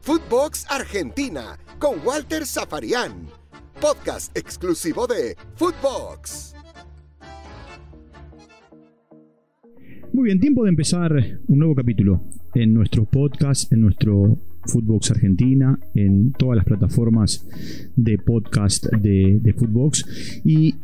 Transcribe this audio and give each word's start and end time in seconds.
Footbox 0.00 0.66
Argentina 0.68 1.58
con 1.78 1.98
Walter 2.04 2.44
Zafarian. 2.44 3.12
Podcast 3.80 4.36
exclusivo 4.36 5.06
de 5.06 5.36
Footbox. 5.56 6.54
Muy 10.12 10.24
bien, 10.24 10.40
tiempo 10.40 10.64
de 10.64 10.70
empezar 10.70 11.12
un 11.48 11.58
nuevo 11.58 11.74
capítulo 11.74 12.20
en 12.54 12.74
nuestro 12.74 13.04
podcast, 13.04 13.72
en 13.72 13.80
nuestro 13.80 14.36
Footbox 14.66 15.12
Argentina, 15.12 15.78
en 15.94 16.32
todas 16.32 16.56
las 16.56 16.66
plataformas 16.66 17.48
de 17.96 18.18
podcast 18.18 18.86
de, 18.92 19.38
de 19.40 19.52
Footbox. 19.54 20.42
Y 20.44 20.74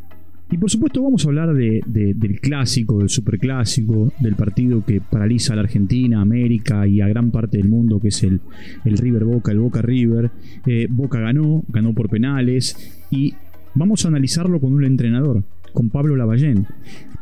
y 0.51 0.57
por 0.57 0.71
supuesto 0.71 1.03
vamos 1.03 1.25
a 1.25 1.29
hablar 1.29 1.55
del 1.55 2.41
clásico, 2.41 2.99
del 2.99 3.11
superclásico, 3.11 4.13
del 4.19 4.35
partido 4.35 4.83
que 4.85 5.01
paraliza 5.01 5.53
a 5.53 5.57
la 5.57 5.63
Argentina, 5.63 6.23
América 6.23 6.87
y 6.87 7.01
a 7.03 7.09
gran 7.09 7.31
parte 7.31 7.59
del 7.59 7.69
mundo, 7.69 8.01
que 8.01 8.09
es 8.09 8.23
el, 8.23 8.41
el 8.85 8.97
River 8.97 9.25
Boca, 9.25 9.53
el 9.53 9.59
Boca 9.59 9.83
River. 9.83 10.31
Eh, 10.67 10.87
Boca 10.89 11.21
ganó, 11.21 11.63
ganó 11.69 11.93
por 11.93 12.09
penales 12.09 12.99
y 13.11 13.35
vamos 13.75 14.05
a 14.05 14.09
analizarlo 14.09 14.59
con 14.59 14.73
un 14.73 14.85
entrenador, 14.85 15.45
con 15.75 15.91
Pablo 15.91 16.17
Lavallén, 16.17 16.67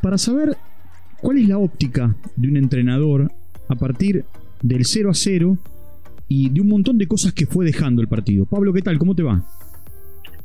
para 0.03 0.19
saber 0.19 0.57
cuál 1.21 1.39
es 1.39 1.49
la 1.49 1.59
óptica 1.59 2.15
de 2.37 2.49
un 2.49 2.57
entrenador 2.57 3.33
a 3.69 3.75
partir 3.75 4.25
del 4.63 4.85
0 4.85 5.11
a 5.11 5.15
0 5.15 5.59
y 6.29 6.51
de 6.51 6.61
un 6.61 6.69
montón 6.69 6.97
de 6.97 7.09
cosas 7.09 7.33
que 7.33 7.47
fue 7.47 7.65
dejando 7.65 8.03
el 8.03 8.09
partido. 8.09 8.47
Pablo, 8.47 8.73
¿qué 8.73 8.83
tal? 8.83 8.99
¿Cómo 8.99 9.17
te 9.17 9.25
va? 9.25 9.45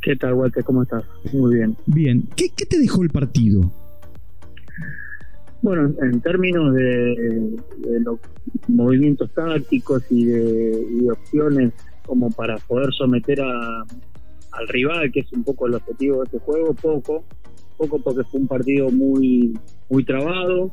¿Qué 0.01 0.15
tal, 0.15 0.33
Walter? 0.33 0.63
¿Cómo 0.63 0.81
estás? 0.81 1.03
Muy 1.31 1.55
bien. 1.55 1.77
Bien. 1.85 2.23
¿Qué, 2.35 2.49
te 2.49 2.79
dejó 2.79 3.03
el 3.03 3.09
partido? 3.09 3.71
Bueno, 5.61 5.93
en 6.01 6.19
términos 6.21 6.73
de, 6.73 7.55
los 7.99 8.19
movimientos 8.67 9.29
tácticos 9.31 10.03
y 10.09 10.25
de, 10.25 11.11
opciones 11.11 11.73
como 12.07 12.31
para 12.31 12.57
poder 12.57 12.91
someter 12.93 13.41
a, 13.41 13.85
al 14.53 14.67
rival, 14.69 15.11
que 15.11 15.19
es 15.19 15.31
un 15.33 15.43
poco 15.43 15.67
el 15.67 15.75
objetivo 15.75 16.17
de 16.17 16.23
este 16.23 16.39
juego, 16.39 16.73
poco, 16.73 17.23
poco 17.77 18.01
porque 18.01 18.23
fue 18.23 18.39
un 18.39 18.47
partido 18.47 18.89
muy, 18.89 19.53
muy 19.87 20.03
trabado 20.03 20.71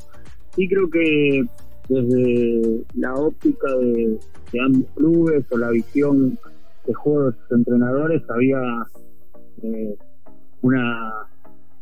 y 0.57 0.67
creo 0.69 0.89
que 0.89 1.45
desde 1.91 2.83
la 2.95 3.15
óptica 3.15 3.69
de, 3.77 4.19
de 4.53 4.61
ambos 4.61 4.91
clubes 4.95 5.45
o 5.51 5.59
la 5.59 5.71
visión 5.71 6.39
de 6.87 6.95
juego 6.95 7.31
de 7.31 7.37
sus 7.37 7.59
entrenadores 7.59 8.23
había 8.31 8.59
eh, 9.63 9.97
una, 10.63 11.27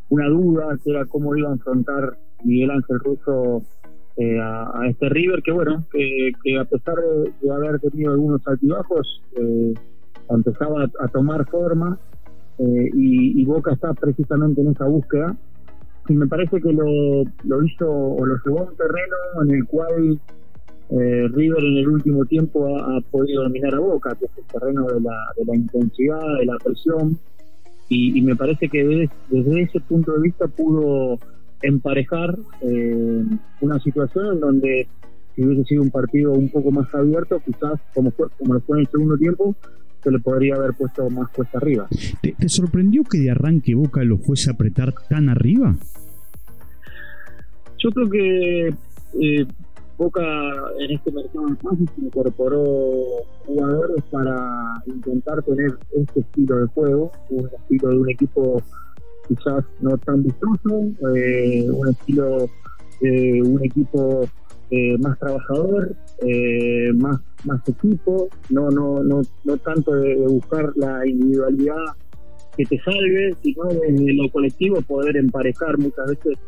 una 0.08 0.28
duda 0.28 0.78
que 0.82 0.91
era 0.91 1.05
cómo 1.06 1.36
iba 1.36 1.48
a 1.48 1.52
enfrentar 1.52 2.16
Miguel 2.44 2.70
Ángel 2.70 2.98
Russo 3.00 3.62
eh, 4.16 4.38
a, 4.41 4.86
este 4.88 5.08
River, 5.08 5.42
que 5.42 5.52
bueno, 5.52 5.84
que, 5.92 6.58
a 6.58 6.64
pesar 6.64 6.97
de, 7.42 7.50
haber 7.50 7.80
tenido 7.80 8.12
algunos 8.12 8.47
altibajos, 8.47 9.22
eh, 9.36 9.74
empezaba 10.30 10.84
a, 11.00 11.08
tomar 11.08 11.47
forma 11.48 11.98
y, 12.58 13.44
Boca 13.44 13.72
está 13.72 13.92
precisamente 13.94 14.60
en 14.60 14.69
esa 14.69 14.86
búsqueda. 14.86 15.36
Y 16.08 16.14
me 16.14 16.27
parece 16.27 16.60
que 16.60 16.72
lo, 16.72 17.24
lo 17.44 17.64
hizo 17.64 17.91
o 17.91 18.24
lo 18.24 18.36
llevó 18.44 18.60
a 18.60 18.70
un 18.70 18.77
terreno 18.77 19.16
en 19.42 19.50
el 19.50 19.66
cual 19.66 20.20
River 20.88 21.64
en 21.64 21.77
el 21.78 21.88
último 21.88 22.24
tiempo 22.24 22.78
ha, 22.78 23.00
podido 23.10 23.42
dominar 23.42 23.74
a 23.74 23.80
Boca, 23.80 24.14
que 24.19 24.27
es 24.27 24.30
el 24.38 24.44
terreno 24.44 24.86
de 24.86 25.00
la, 25.00 25.16
de 25.36 25.44
la 25.44 25.56
intensidad, 25.56 26.38
de 26.38 26.47
la 26.47 26.56
presión, 26.64 27.19
y, 27.88 28.20
me 28.22 28.34
parece 28.34 28.68
que 28.68 29.08
desde, 29.30 29.62
ese 29.62 29.80
punto 29.80 30.12
de 30.12 30.22
vista 30.22 30.48
pudo 30.48 31.18
emparejar 31.62 32.36
eh, 32.62 33.24
una 33.60 33.78
situación 33.80 34.34
en 34.34 34.40
donde 34.40 34.88
si 35.34 35.44
hubiese 35.44 35.64
sido 35.64 35.82
un 35.82 35.90
partido 35.90 36.32
un 36.32 36.48
poco 36.48 36.70
más 36.70 36.92
abierto, 36.94 37.40
quizás 37.44 37.80
como 37.94 38.10
fue, 38.10 38.28
como 38.38 38.54
lo 38.54 38.60
fue 38.60 38.78
en 38.78 38.80
el 38.82 38.90
segundo 38.90 39.16
tiempo, 39.16 39.54
se 40.02 40.10
le 40.10 40.18
podría 40.18 40.56
haber 40.56 40.74
puesto 40.74 41.08
más 41.10 41.28
cuesta 41.30 41.58
arriba. 41.58 41.88
¿Te, 42.22 42.32
te 42.32 42.48
sorprendió 42.48 43.04
que 43.04 43.18
de 43.18 43.30
arranque 43.30 43.74
Boca 43.74 44.02
lo 44.04 44.18
fuese 44.18 44.50
a 44.50 44.54
apretar 44.54 44.94
tan 45.08 45.28
arriba? 45.28 45.76
Yo 47.78 47.91
creo 47.91 48.10
que 48.10 48.75
eh, 49.20 49.46
Boca 49.98 50.22
en 50.78 50.90
este 50.90 51.10
mercado 51.10 51.46
de 51.46 52.04
incorporó 52.04 52.64
jugadores 53.46 54.04
para 54.10 54.74
intentar 54.86 55.42
tener 55.42 55.78
este 55.92 56.20
estilo 56.20 56.60
de 56.60 56.66
juego, 56.68 57.12
un 57.30 57.48
estilo 57.48 57.88
de 57.88 57.96
un 57.96 58.10
equipo 58.10 58.62
quizás 59.26 59.64
no 59.80 59.96
tan 59.98 60.22
vistoso, 60.22 60.84
eh, 61.14 61.66
un 61.70 61.88
estilo 61.88 62.46
de 63.00 63.42
un 63.42 63.64
equipo 63.64 64.28
eh, 64.70 64.98
más 64.98 65.18
trabajador, 65.18 65.94
eh, 66.18 66.92
más 66.94 67.20
más 67.44 67.60
equipo, 67.68 68.28
no 68.50 68.70
no 68.70 69.02
no 69.02 69.22
no 69.44 69.56
tanto 69.58 69.94
de, 69.94 70.14
buscar 70.16 70.72
la 70.76 71.06
individualidad 71.06 71.84
que 72.56 72.64
te 72.64 72.78
salve, 72.80 73.34
sino 73.42 73.64
de 73.64 74.12
lo 74.14 74.30
colectivo 74.30 74.80
poder 74.82 75.16
emparejar 75.16 75.78
muchas 75.78 76.06
veces 76.06 76.38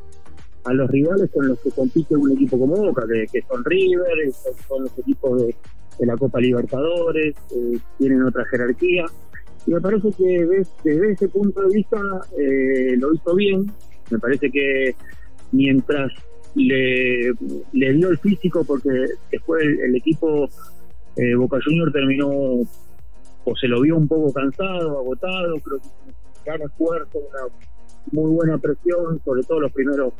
a 0.68 0.74
los 0.74 0.90
rivales 0.90 1.30
con 1.30 1.48
los 1.48 1.58
que 1.60 1.70
compite 1.70 2.14
un 2.14 2.32
equipo 2.32 2.58
como 2.58 2.76
Boca, 2.76 3.04
que, 3.32 3.42
son 3.42 3.64
River, 3.64 4.32
son, 4.68 4.84
los 4.84 4.98
equipos 4.98 5.40
de, 5.40 5.54
la 6.06 6.16
Copa 6.16 6.40
Libertadores, 6.40 7.34
eh, 7.50 7.78
tienen 7.98 8.22
otra 8.22 8.44
jerarquía. 8.50 9.06
Y 9.66 9.72
me 9.72 9.80
parece 9.80 10.10
que 10.12 10.46
desde, 10.84 11.12
ese 11.12 11.28
punto 11.28 11.62
de 11.62 11.74
vista 11.74 11.98
eh, 12.38 12.96
lo 12.98 13.14
hizo 13.14 13.34
bien. 13.34 13.66
Me 14.10 14.18
parece 14.18 14.50
que 14.50 14.94
mientras 15.52 16.12
le, 16.54 17.32
dio 17.72 18.10
el 18.10 18.18
físico, 18.18 18.62
porque 18.64 18.90
después 19.32 19.62
el, 19.62 19.96
equipo 19.96 20.48
eh, 21.16 21.34
Boca 21.34 21.58
Junior 21.64 21.90
terminó 21.92 22.28
o 22.28 23.56
se 23.56 23.68
lo 23.68 23.80
vio 23.80 23.96
un 23.96 24.06
poco 24.06 24.32
cansado, 24.32 24.98
agotado, 24.98 25.58
creo 25.60 25.78
que 25.78 25.88
gran 26.44 26.62
esfuerzo, 26.62 27.18
una 27.18 27.54
muy 28.12 28.30
buena 28.30 28.58
presión, 28.58 29.20
sobre 29.24 29.42
todo 29.42 29.60
los 29.60 29.72
primeros 29.72 30.12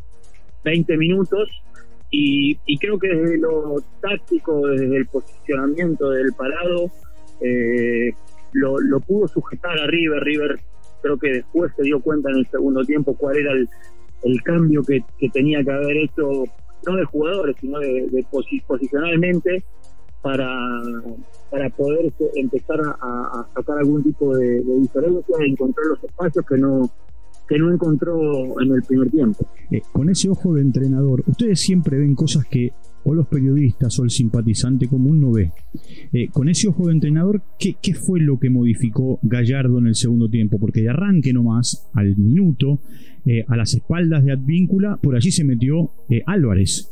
20 0.64 0.96
minutos 0.96 1.48
y, 2.10 2.78
creo 2.78 2.98
que 2.98 3.08
desde 3.08 3.38
lo 3.38 3.76
táctico, 4.00 4.66
desde 4.68 4.96
el 4.96 5.06
posicionamiento 5.06 6.10
del 6.10 6.32
parado, 6.32 6.90
eh, 7.40 8.12
lo, 8.52 9.00
pudo 9.00 9.28
sujetar 9.28 9.78
a 9.78 9.86
River. 9.86 10.22
River 10.22 10.58
creo 11.02 11.18
que 11.18 11.32
después 11.34 11.72
se 11.76 11.82
dio 11.82 12.00
cuenta 12.00 12.30
en 12.30 12.38
el 12.38 12.46
segundo 12.46 12.84
tiempo 12.84 13.14
cuál 13.14 13.36
era 13.36 13.52
el, 13.52 13.68
cambio 14.42 14.82
que, 14.82 15.04
tenía 15.32 15.62
que 15.62 15.70
haber 15.70 15.96
hecho, 15.98 16.44
no 16.86 16.96
de 16.96 17.04
jugadores, 17.04 17.56
sino 17.60 17.78
de, 17.78 18.26
posicionalmente 18.66 19.62
para, 20.22 20.48
para 21.50 21.68
poder 21.70 22.06
este, 22.06 22.24
empezar 22.36 22.80
a, 22.80 23.46
sacar 23.54 23.78
algún 23.78 24.02
tipo 24.02 24.34
de, 24.36 24.62
de 24.62 24.80
diferencia, 24.80 25.36
de 25.38 25.46
encontrar 25.46 25.86
los 25.88 26.02
espacios 26.04 26.44
que 26.46 26.56
no 26.56 26.90
que 27.48 27.58
no 27.58 27.72
encontró 27.72 28.60
en 28.60 28.72
el 28.72 28.82
primer 28.82 29.10
tiempo. 29.10 29.46
Eh, 29.70 29.80
con 29.92 30.10
ese 30.10 30.28
ojo 30.28 30.54
de 30.54 30.60
entrenador, 30.60 31.24
ustedes 31.26 31.60
siempre 31.60 31.98
ven 31.98 32.14
cosas 32.14 32.44
que 32.46 32.72
o 33.04 33.14
los 33.14 33.26
periodistas 33.26 33.98
o 33.98 34.04
el 34.04 34.10
simpatizante 34.10 34.86
común 34.86 35.20
no 35.20 35.32
ve. 35.32 35.52
Eh, 36.12 36.28
con 36.30 36.48
ese 36.50 36.68
ojo 36.68 36.88
de 36.88 36.92
entrenador, 36.92 37.40
¿qué, 37.58 37.76
¿qué, 37.80 37.94
fue 37.94 38.20
lo 38.20 38.38
que 38.38 38.50
modificó 38.50 39.18
Gallardo 39.22 39.78
en 39.78 39.86
el 39.86 39.94
segundo 39.94 40.28
tiempo? 40.28 40.58
Porque 40.58 40.82
de 40.82 40.90
arranque 40.90 41.32
nomás, 41.32 41.88
al 41.94 42.16
minuto, 42.16 42.80
eh, 43.24 43.44
a 43.48 43.56
las 43.56 43.72
espaldas 43.72 44.24
de 44.24 44.32
Advíncula, 44.32 44.98
por 45.02 45.16
allí 45.16 45.30
se 45.30 45.44
metió 45.44 45.90
Álvarez. 46.26 46.90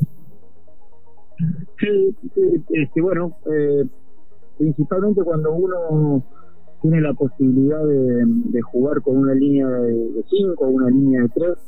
Sí, 1.78 2.16
sí 2.34 2.40
este, 2.70 3.02
bueno, 3.02 3.36
principalmente 4.56 5.22
cuando 5.22 5.52
uno 5.52 6.24
tiene 6.82 7.00
la 7.00 7.12
posibilidad 7.12 7.84
de, 7.84 8.60
jugar 8.62 9.00
con 9.02 9.18
una 9.18 9.34
línea 9.34 9.68
de 9.68 10.24
5 10.28 10.64
o 10.64 10.68
una 10.68 10.90
línea 10.90 11.22
de 11.22 11.28
3, 11.28 11.58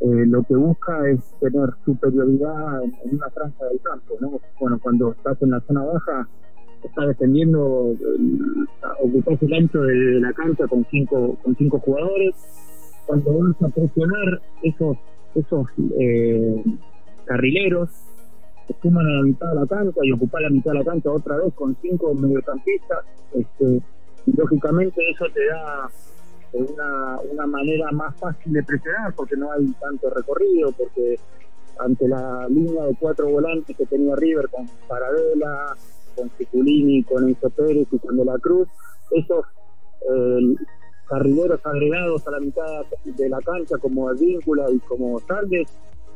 eh, 0.00 0.26
lo 0.26 0.42
que 0.42 0.54
busca 0.56 1.08
es 1.08 1.20
tener 1.40 1.70
superioridad 1.84 2.82
en, 2.82 2.92
una 3.12 3.30
franja 3.30 3.64
del 3.66 3.80
campo. 3.80 4.14
¿no? 4.20 4.40
Bueno, 4.60 4.78
cuando 4.82 5.12
estás 5.12 5.40
en 5.42 5.50
la 5.50 5.60
zona 5.60 5.84
baja, 5.84 6.28
estás 6.82 7.06
defendiendo, 7.08 7.94
ocupás 9.00 9.40
el 9.42 9.54
ancho 9.54 9.82
de, 9.82 10.20
la 10.20 10.32
cancha 10.32 10.66
con 10.66 10.84
cinco, 10.90 11.36
con 11.42 11.54
cinco 11.56 11.78
jugadores. 11.78 12.34
Cuando 13.06 13.38
vas 13.38 13.62
a 13.62 13.68
presionar 13.68 14.40
esos, 14.62 14.96
esos 15.34 15.66
eh, 15.98 16.64
carrileros, 17.24 17.90
suman 18.80 19.06
a 19.06 19.10
la 19.10 19.22
mitad 19.22 19.48
de 19.50 19.54
la 19.54 19.66
cancha 19.66 20.00
y 20.02 20.12
ocupar 20.12 20.42
la 20.42 20.50
mitad 20.50 20.72
de 20.72 20.78
la 20.78 20.84
cancha 20.84 21.10
otra 21.10 21.36
vez 21.36 21.52
con 21.54 21.76
cinco 21.82 22.14
mediocampistas. 22.14 23.04
Este, 23.34 23.82
y 24.26 24.36
lógicamente 24.36 25.00
eso 25.10 25.26
te 25.32 25.46
da 25.46 25.90
una, 26.52 27.20
una 27.20 27.46
manera 27.46 27.90
más 27.92 28.14
fácil 28.16 28.52
de 28.52 28.62
presionar 28.62 29.14
porque 29.14 29.36
no 29.36 29.50
hay 29.52 29.66
tanto 29.80 30.10
recorrido, 30.10 30.72
porque 30.72 31.18
ante 31.78 32.08
la 32.08 32.46
línea 32.48 32.84
de 32.84 32.96
cuatro 32.98 33.28
volantes 33.28 33.76
que 33.76 33.86
tenía 33.86 34.14
River 34.16 34.48
con 34.50 34.68
Paradela, 34.86 35.74
con 36.14 36.30
Ciculini, 36.30 37.02
con 37.04 37.28
Enzo 37.28 37.50
Pérez 37.50 37.88
y 37.90 37.98
con 37.98 38.16
De 38.16 38.24
la 38.24 38.38
Cruz, 38.38 38.68
esos 39.10 39.46
eh, 40.10 40.54
carrileros 41.08 41.60
agregados 41.64 42.26
a 42.26 42.30
la 42.32 42.40
mitad 42.40 42.84
de 43.04 43.28
la 43.28 43.38
cancha 43.40 43.78
como 43.78 44.08
Advíncula 44.08 44.70
y 44.70 44.78
como 44.80 45.20
Saldes 45.20 45.68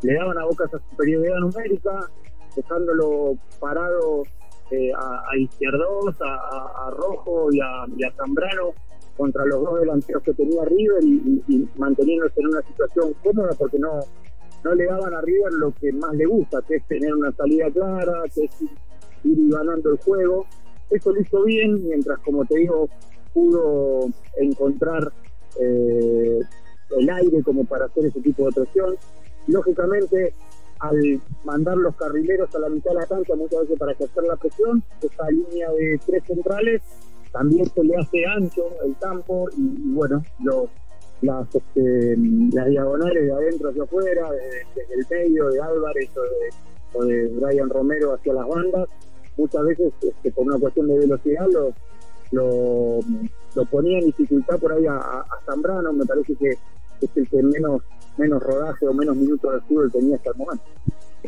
le 0.03 0.15
daban 0.15 0.39
a 0.39 0.45
Boca 0.45 0.65
esa 0.67 0.79
superioridad 0.91 1.39
numérica, 1.39 2.11
dejándolo 2.55 3.35
parado 3.59 4.23
eh, 4.71 4.93
a, 4.93 5.23
a 5.31 5.39
Izquierdos, 5.39 6.17
a, 6.21 6.91
Rojo 6.91 7.53
y 7.53 7.61
a, 7.61 8.13
Zambrano 8.17 8.73
contra 9.17 9.45
los 9.47 9.63
dos 9.63 9.81
delanteros 9.81 10.23
que 10.23 10.35
tenía 10.35 10.65
River 10.65 11.05
y, 11.05 11.69
manteniéndose 11.77 12.41
en 12.41 12.49
una 12.49 12.63
situación 12.63 13.15
cómoda 13.23 13.51
porque 13.59 13.79
no, 13.79 14.01
no 14.65 14.75
le 14.75 14.85
daban 14.87 15.15
a 15.15 15.21
River 15.21 15.53
lo 15.53 15.73
que 15.73 15.93
más 15.93 16.15
le 16.15 16.27
gusta, 16.27 16.61
que 16.67 16.77
es 16.77 16.87
tener 16.87 17.15
una 17.15 17.33
salida 17.33 17.71
clara, 17.71 18.25
que 18.35 18.45
es 18.45 18.63
ir, 19.25 19.39
ganando 19.49 19.93
el 19.93 19.99
juego. 19.99 20.47
Eso 20.91 21.13
lo 21.13 21.21
hizo 21.21 21.45
bien, 21.45 21.87
mientras, 21.87 22.19
como 22.21 22.45
te 22.45 22.59
digo, 22.59 22.89
pudo 23.33 24.09
encontrar 24.37 25.13
eh, 25.61 26.41
el 26.99 27.11
aire 27.11 27.43
como 27.43 27.65
para 27.65 27.87
hacer 27.87 28.07
ese 28.07 28.21
tipo 28.21 28.47
de 28.47 28.53
presión. 28.53 28.97
Lógicamente, 29.47 30.35
al 30.81 31.21
mandar 31.45 31.77
los 31.77 31.97
carrileros 31.97 32.55
a 32.55 32.59
la 32.59 32.69
mitad 32.69 32.91
de 32.91 32.97
la 32.97 33.07
cancha, 33.07 33.35
muchas 33.35 33.61
veces 33.63 33.79
para 33.79 33.93
ejercer 33.93 34.25
la 34.25 34.37
presión, 34.37 34.83
esa 35.01 35.31
línea 35.31 35.71
de 35.73 36.01
tres 36.05 36.23
centrales 36.27 36.83
también 37.33 37.67
se 37.67 37.85
le 37.85 37.97
hace 37.97 38.25
ancho 38.27 38.63
el 38.85 38.97
campo 38.99 39.49
y, 39.57 39.93
bueno, 39.93 40.23
los, 40.43 40.71
las, 41.23 41.47
este, 41.55 42.17
las 42.53 42.67
diagonales 42.67 43.27
de 43.27 43.33
adentro 43.33 43.71
hacia 43.71 43.83
afuera, 43.83 44.31
desde 44.75 44.95
el 44.95 45.07
medio 45.11 45.49
de 45.51 45.61
Álvarez 45.61 46.11
o 46.95 47.05
de, 47.05 47.29
Brian 47.29 47.69
Romero 47.69 48.15
hacia 48.15 48.33
las 48.33 48.49
bandas, 48.49 48.89
muchas 49.37 49.65
veces 49.65 49.93
este, 50.01 50.33
por 50.33 50.47
una 50.47 50.59
cuestión 50.59 50.89
de 50.89 50.99
velocidad 50.99 51.47
lo, 51.51 51.73
lo, 52.31 53.01
lo 53.55 53.65
ponía 53.67 53.99
en 53.99 54.07
dificultad 54.07 54.59
por 54.59 54.73
ahí 54.73 54.87
a, 54.87 55.25
Zambrano, 55.45 55.93
me 55.93 56.07
parece 56.07 56.35
que 56.37 56.51
es 56.51 57.17
el 57.17 57.29
que 57.29 57.43
menos 57.43 57.83
menos 58.19 58.43
rodaje 58.43 58.87
o 58.87 58.95
menos 58.95 59.17
minutos 59.17 59.55
de 59.55 59.61
fútbol 59.63 59.93
tenía 59.93 60.17
hasta 60.17 60.31
el 60.31 60.37
momento. 60.37 60.65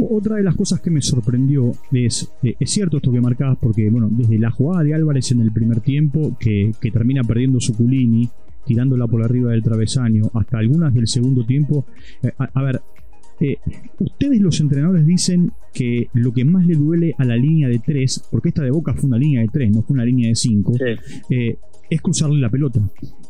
Otra 0.01 0.37
de 0.37 0.45
las 0.45 0.55
cosas 0.55 0.81
que 0.81 0.91
me 0.91 1.03
sorprendió 1.03 1.73
es, 1.93 2.31
eh, 2.43 2.55
es 2.59 2.71
cierto 2.71 2.99
esto 2.99 3.11
que 3.11 3.21
marcabas, 3.21 3.59
porque 3.61 3.91
bueno, 3.91 4.09
desde 4.11 4.39
la 4.39 4.51
jugada 4.51 4.85
de 4.85 4.95
Álvarez 4.95 5.33
en 5.33 5.41
el 5.41 5.51
primer 5.51 5.81
tiempo, 5.81 6.37
que, 6.39 6.73
termina 6.93 7.25
perdiendo 7.25 7.61
su 7.61 7.77
culini, 7.77 8.29
tirándola 8.65 9.07
por 9.07 9.23
arriba 9.23 9.51
del 9.51 9.63
travesaño, 9.63 10.31
hasta 10.35 10.59
algunas 10.59 10.95
del 10.95 11.09
segundo 11.09 11.45
tiempo. 11.45 11.85
Eh, 12.23 12.31
a, 12.39 12.63
ver, 12.63 12.81
eh, 13.41 13.57
ustedes 13.99 14.41
los 14.41 14.61
entrenadores 14.61 15.07
dicen 15.07 15.53
que 15.73 16.09
lo 16.15 16.33
que 16.33 16.45
más 16.45 16.67
le 16.67 16.75
duele 16.75 17.15
a 17.19 17.25
la 17.25 17.37
línea 17.37 17.69
de 17.69 17.79
3, 17.79 18.29
porque 18.31 18.49
esta 18.49 18.63
de 18.63 18.71
Boca 18.71 18.95
fue 18.95 19.09
una 19.09 19.19
línea 19.19 19.43
de 19.43 19.49
3, 19.49 19.71
no 19.71 19.83
fue 19.83 19.95
una 19.95 20.05
línea 20.05 20.29
de 20.29 20.35
5, 20.35 20.73
es 21.91 22.03
cruzarle 22.03 22.41
la 22.41 22.51
pelota. 22.51 22.81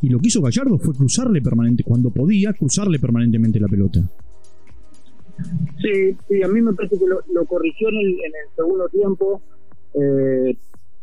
Y 0.01 0.09
lo 0.09 0.19
que 0.19 0.27
hizo 0.27 0.41
Gallardo 0.41 0.77
fue 0.77 0.93
cruzarle 0.93 1.41
permanente, 1.41 1.83
cuando 1.83 2.11
podía, 2.11 2.53
cruzarle 2.53 2.99
permanentemente 2.99 3.59
la 3.59 3.67
pelota. 3.67 4.01
Sí, 5.81 6.15
sí, 6.27 6.43
a 6.43 6.47
mí 6.47 6.61
me 6.61 6.73
parece 6.73 6.97
que 6.97 7.05
lo, 7.07 7.45
corrigió 7.45 7.89
en 7.89 7.95
el, 7.95 8.07
en 8.07 8.25
el, 8.25 8.55
segundo 8.55 8.87
tiempo. 8.89 9.41
Eh, 9.93 10.57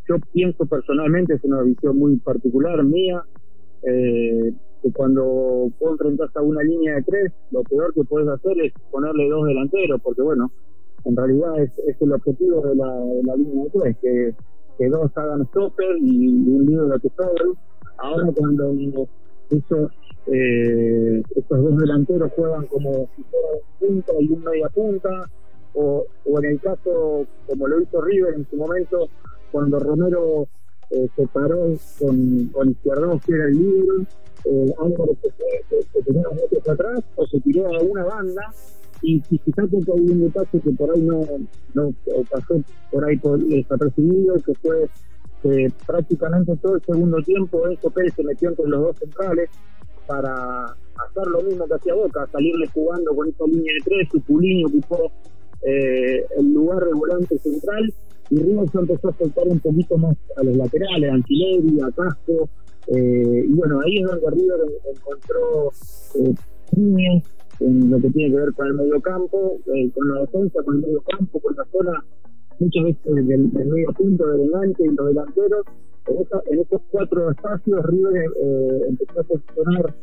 yo 0.08 0.16
pienso 0.32 0.66
personalmente, 0.66 1.34
es 1.34 1.44
una 1.44 1.62
visión 1.62 1.98
muy 1.98 2.16
particular 2.16 2.84
mía, 2.84 3.22
eh, 3.82 4.52
cuando 4.92 5.24
vos 5.24 5.90
enfrentás 5.92 6.34
a 6.36 6.42
una 6.42 6.62
línea 6.62 6.96
de 6.96 7.02
tres, 7.02 7.32
lo 7.50 7.62
peor 7.62 7.92
que 7.94 8.04
puedes 8.04 8.28
hacer 8.28 8.60
es 8.60 8.72
ponerle 8.90 9.28
dos 9.28 9.46
delanteros, 9.46 10.00
porque 10.02 10.22
bueno, 10.22 10.50
en 11.04 11.16
realidad 11.16 11.62
es, 11.62 11.70
es 11.86 12.00
el 12.00 12.12
objetivo 12.12 12.60
de 12.62 12.74
la, 12.74 13.36
línea 13.36 13.64
de 13.64 13.70
tres, 13.70 14.34
que 14.78 14.88
dos 14.88 15.10
hagan 15.16 15.46
stopper 15.46 15.96
y 16.00 16.48
un 16.48 16.66
libro 16.66 16.98
que 17.00 17.08
sobre. 17.10 17.58
Ahora 17.98 18.28
cuando 18.36 18.74
esos, 19.50 19.90
eh, 20.26 21.22
estos 21.34 21.62
dos 21.62 21.76
delanteros 21.78 22.32
juegan 22.32 22.66
como 22.66 23.08
si 23.16 23.22
fuera 23.22 23.48
un 23.54 23.88
punta 23.88 24.12
y 24.20 24.28
un 24.28 24.44
media 24.44 24.68
punta, 24.68 25.30
o, 25.74 26.04
o 26.24 26.38
en 26.38 26.44
el 26.44 26.60
caso 26.60 27.26
como 27.46 27.68
lo 27.68 27.80
hizo 27.80 28.00
River 28.02 28.34
en 28.34 28.46
su 28.50 28.56
momento, 28.56 29.08
cuando 29.52 29.78
Romero 29.78 30.48
eh, 30.90 31.08
se 31.16 31.26
paró 31.28 31.76
con, 31.98 32.46
con 32.46 32.70
Izquierdo, 32.70 33.20
que 33.24 33.32
era 33.34 33.44
el 33.46 33.58
libro, 33.58 34.02
eh, 34.44 34.74
Álvaro 34.78 35.16
se, 35.22 35.30
se, 35.30 35.82
se 35.82 36.02
tiró 36.02 36.30
metros 36.32 36.68
atrás 36.68 37.00
o 37.16 37.26
se 37.26 37.40
tiró 37.40 37.66
a 37.66 37.82
una 37.82 38.04
banda 38.04 38.42
y, 39.02 39.22
y 39.30 39.38
quizás 39.38 39.66
hay 39.72 40.10
un 40.10 40.20
detalle 40.20 40.60
que 40.60 40.70
por 40.70 40.90
ahí 40.94 41.02
no, 41.02 41.22
no 41.74 41.94
pasó 42.30 42.62
por 42.90 43.04
ahí 43.04 43.16
por 43.18 43.38
desapercibido, 43.38 44.34
que 44.42 44.54
fue 44.54 44.88
que 45.42 45.70
prácticamente 45.86 46.56
todo 46.56 46.76
el 46.76 46.82
segundo 46.82 47.18
tiempo 47.22 47.68
Enzo 47.68 47.90
Pérez 47.90 48.14
se 48.14 48.24
metió 48.24 48.48
entre 48.48 48.66
los 48.68 48.80
dos 48.80 48.98
centrales 48.98 49.50
para 50.06 50.64
hacer 50.64 51.26
lo 51.26 51.42
mismo 51.42 51.66
que 51.66 51.74
hacía 51.74 51.94
Boca, 51.94 52.26
salirle 52.32 52.66
jugando 52.68 53.14
con 53.14 53.28
esa 53.28 53.44
línea 53.46 53.74
de 53.74 53.80
tres, 53.84 54.08
y 54.14 54.20
Pulini 54.20 54.64
ocupó 54.64 55.10
eh, 55.62 56.24
el 56.38 56.52
lugar 56.52 56.84
de 56.84 56.92
volante 56.92 57.38
central 57.38 57.92
y 58.31 58.37
River 58.37 58.69
empezó 58.75 59.08
a 59.08 59.17
soltar 59.17 59.49
un 59.49 59.61
poquito 59.61 59.99
más 59.99 60.17
a 60.37 60.43
los 60.43 60.56
laterales, 60.56 61.11
a 61.11 61.14
Antileri, 61.14 61.81
a 61.81 61.90
Casco, 61.93 62.49
eh, 62.88 63.44
y 63.49 63.52
bueno, 63.52 63.81
ahí 63.81 63.99
es 63.99 64.06
donde 64.06 64.31
River 64.31 64.61
encontró 64.94 65.73
eh, 66.14 67.23
en 67.61 67.90
lo 67.90 68.00
que 68.00 68.11
tiene 68.11 68.34
que 68.34 68.40
ver 68.40 68.52
con 68.55 68.67
el 68.67 68.75
medio 68.75 69.00
campo, 69.00 69.58
eh, 69.75 69.90
con 69.94 70.08
la 70.08 70.20
defensa, 70.20 70.62
con 70.64 70.76
el 70.76 70.81
medio 70.82 71.02
campo, 71.02 71.40
con 71.40 71.55
la 71.56 71.64
zona 71.73 72.05
muchas 72.58 72.84
veces 72.84 73.26
del, 73.26 73.52
medio 73.52 73.93
punto, 73.93 74.26
del 74.28 74.40
enganche 74.43 74.84
y 74.84 74.94
los 74.94 75.06
delanteros. 75.06 75.67
En, 76.08 76.17
en 76.52 76.61
estos 76.61 76.81
cuatro 76.90 77.31
espacios, 77.31 77.84
River 77.87 78.31
eh, 78.43 78.81
empezó 78.88 79.20
a 79.20 79.25
posicionar 79.25 79.94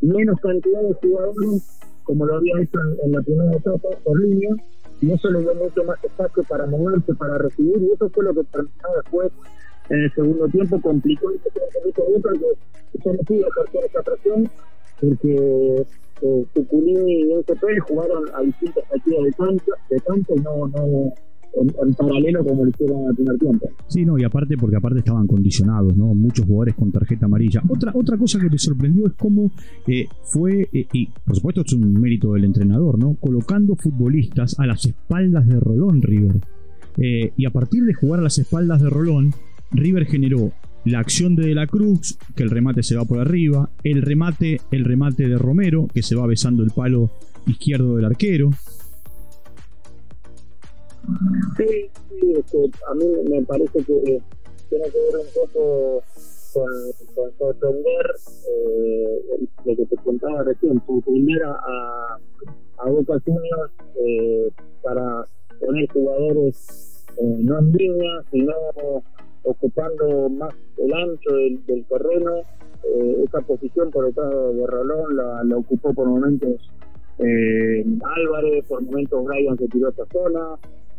menos 0.00 0.40
cantidad 0.40 0.82
de 0.82 0.94
jugadores 0.94 1.80
como 2.10 2.26
lo 2.26 2.36
había 2.36 2.60
hecho 2.60 2.78
en, 3.04 3.12
la 3.12 3.22
primera 3.22 3.52
etapa 3.52 3.88
por 4.02 4.20
línea, 4.20 4.50
y 5.00 5.12
eso 5.12 5.30
le 5.30 5.40
dio 5.40 5.54
mucho 5.54 5.84
más 5.84 6.02
espacio 6.04 6.42
para 6.44 6.66
moverse, 6.66 7.14
para 7.14 7.38
recibir, 7.38 7.78
y 7.80 7.92
eso 7.92 8.08
fue 8.10 8.24
lo 8.24 8.34
que 8.34 8.44
terminó 8.44 8.88
después 8.96 9.32
en 9.88 10.00
el 10.04 10.14
segundo 10.14 10.48
tiempo, 10.48 10.80
complicó 10.80 11.30
el 11.30 11.38
Boca 11.38 12.30
que 12.92 12.98
ya 13.04 13.12
no 13.12 13.18
pudo 13.18 13.46
ejercer 13.48 13.84
esa 13.84 14.02
presión, 14.02 14.50
porque 15.00 15.86
eh, 16.22 16.46
y 16.54 17.32
NCP 17.32 17.80
jugaron 17.88 18.24
a 18.34 18.40
distintas 18.42 18.84
partidas 18.88 19.24
de 19.24 19.32
cancha, 19.32 19.72
de 19.88 20.00
cancha 20.00 20.32
y 20.36 20.40
no, 20.40 20.68
no 20.68 21.14
en, 21.54 21.94
paralelo 21.94 22.44
como 22.44 22.64
lo 22.64 22.70
hicieron 22.70 23.08
el 23.08 23.14
primer 23.14 23.38
tiempo. 23.38 23.68
Sí, 23.88 24.04
no, 24.04 24.18
y 24.18 24.24
aparte, 24.24 24.56
porque 24.56 24.76
aparte 24.76 25.00
estaban 25.00 25.26
condicionados, 25.26 25.96
¿no? 25.96 26.14
Muchos 26.14 26.46
jugadores 26.46 26.74
con 26.74 26.90
tarjeta 26.92 27.26
amarilla. 27.26 27.62
Otra, 27.68 27.92
otra 27.94 28.16
cosa 28.16 28.38
que 28.38 28.48
me 28.48 28.58
sorprendió 28.58 29.06
es 29.06 29.12
cómo 29.14 29.50
eh, 29.86 30.06
fue, 30.24 30.68
eh, 30.72 30.86
y 30.92 31.06
por 31.06 31.36
supuesto 31.36 31.62
es 31.62 31.72
un 31.72 31.92
mérito 31.94 32.32
del 32.32 32.44
entrenador, 32.44 32.98
¿no? 32.98 33.14
Colocando 33.14 33.74
futbolistas 33.76 34.58
a 34.58 34.66
las 34.66 34.84
espaldas 34.86 35.46
de 35.46 35.58
Rolón 35.58 36.02
River. 36.02 36.40
Eh, 36.98 37.32
y 37.36 37.46
a 37.46 37.50
partir 37.50 37.84
de 37.84 37.94
jugar 37.94 38.20
a 38.20 38.24
las 38.24 38.38
espaldas 38.38 38.82
de 38.82 38.90
Rolón, 38.90 39.32
River 39.72 40.06
generó 40.06 40.52
la 40.84 41.00
acción 41.00 41.36
de 41.36 41.46
De 41.46 41.54
la 41.54 41.66
Cruz, 41.66 42.18
que 42.34 42.42
el 42.42 42.50
remate 42.50 42.82
se 42.82 42.96
va 42.96 43.04
por 43.04 43.20
arriba, 43.20 43.70
el 43.84 44.02
remate, 44.02 44.60
el 44.70 44.84
remate 44.84 45.28
de 45.28 45.38
Romero, 45.38 45.88
que 45.92 46.02
se 46.02 46.16
va 46.16 46.26
besando 46.26 46.62
el 46.62 46.70
palo 46.70 47.10
izquierdo 47.46 47.96
del 47.96 48.06
arquero. 48.06 48.50
Sí, 51.56 51.90
sí 52.08 52.34
a 52.88 52.94
mí 52.94 53.04
me 53.28 53.42
parece 53.42 53.78
que 53.84 54.20
tiene 54.68 54.84
que 54.90 54.98
ver 54.98 55.16
un 55.16 55.32
poco 55.34 56.02
con, 56.52 56.70
con 57.14 57.38
sorprender 57.38 58.14
eh, 58.48 59.46
lo 59.64 59.76
que 59.76 59.86
te 59.86 59.96
contaba 59.96 60.42
recién, 60.42 60.82
sorprender 60.86 61.42
a, 61.44 62.18
a 62.78 62.88
Boca 62.88 63.14
Juniors 63.24 63.72
eh, 63.96 64.50
para 64.82 65.24
poner 65.60 65.88
jugadores 65.90 67.04
eh, 67.16 67.36
no 67.42 67.58
en 67.58 67.72
línea, 67.72 68.22
sino 68.30 68.54
ocupando 69.42 70.28
más 70.30 70.54
el 70.78 70.92
ancho 70.92 71.34
del, 71.34 71.84
terreno. 71.86 72.36
Eh, 72.82 73.24
esa 73.26 73.40
posición 73.42 73.90
por 73.90 74.06
detrás 74.06 74.30
de 74.30 74.66
Rolón 74.66 75.14
la, 75.14 75.56
ocupó 75.56 75.92
por 75.92 76.08
momentos 76.08 76.70
eh, 77.18 77.84
Álvarez, 78.16 78.64
por 78.66 78.82
momentos 78.82 79.22
Brian 79.26 79.58
se 79.58 79.68
tiró 79.68 79.88
a 79.88 79.90
esa 79.90 80.06
zona, 80.06 80.40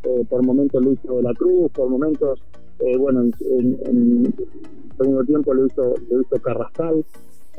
eh, 0.03 0.25
por 0.29 0.43
momentos 0.43 0.83
lo 0.83 0.93
hizo 0.93 1.15
de 1.17 1.23
la 1.23 1.33
Cruz, 1.33 1.71
por 1.71 1.89
momentos, 1.89 2.41
bueno, 2.97 3.21
en, 3.21 4.33
segundo 4.97 5.23
tiempo 5.23 5.53
lo 5.53 5.67
hizo, 5.67 5.93
lo 6.09 6.21
hizo 6.21 6.41
Carrascal. 6.41 7.05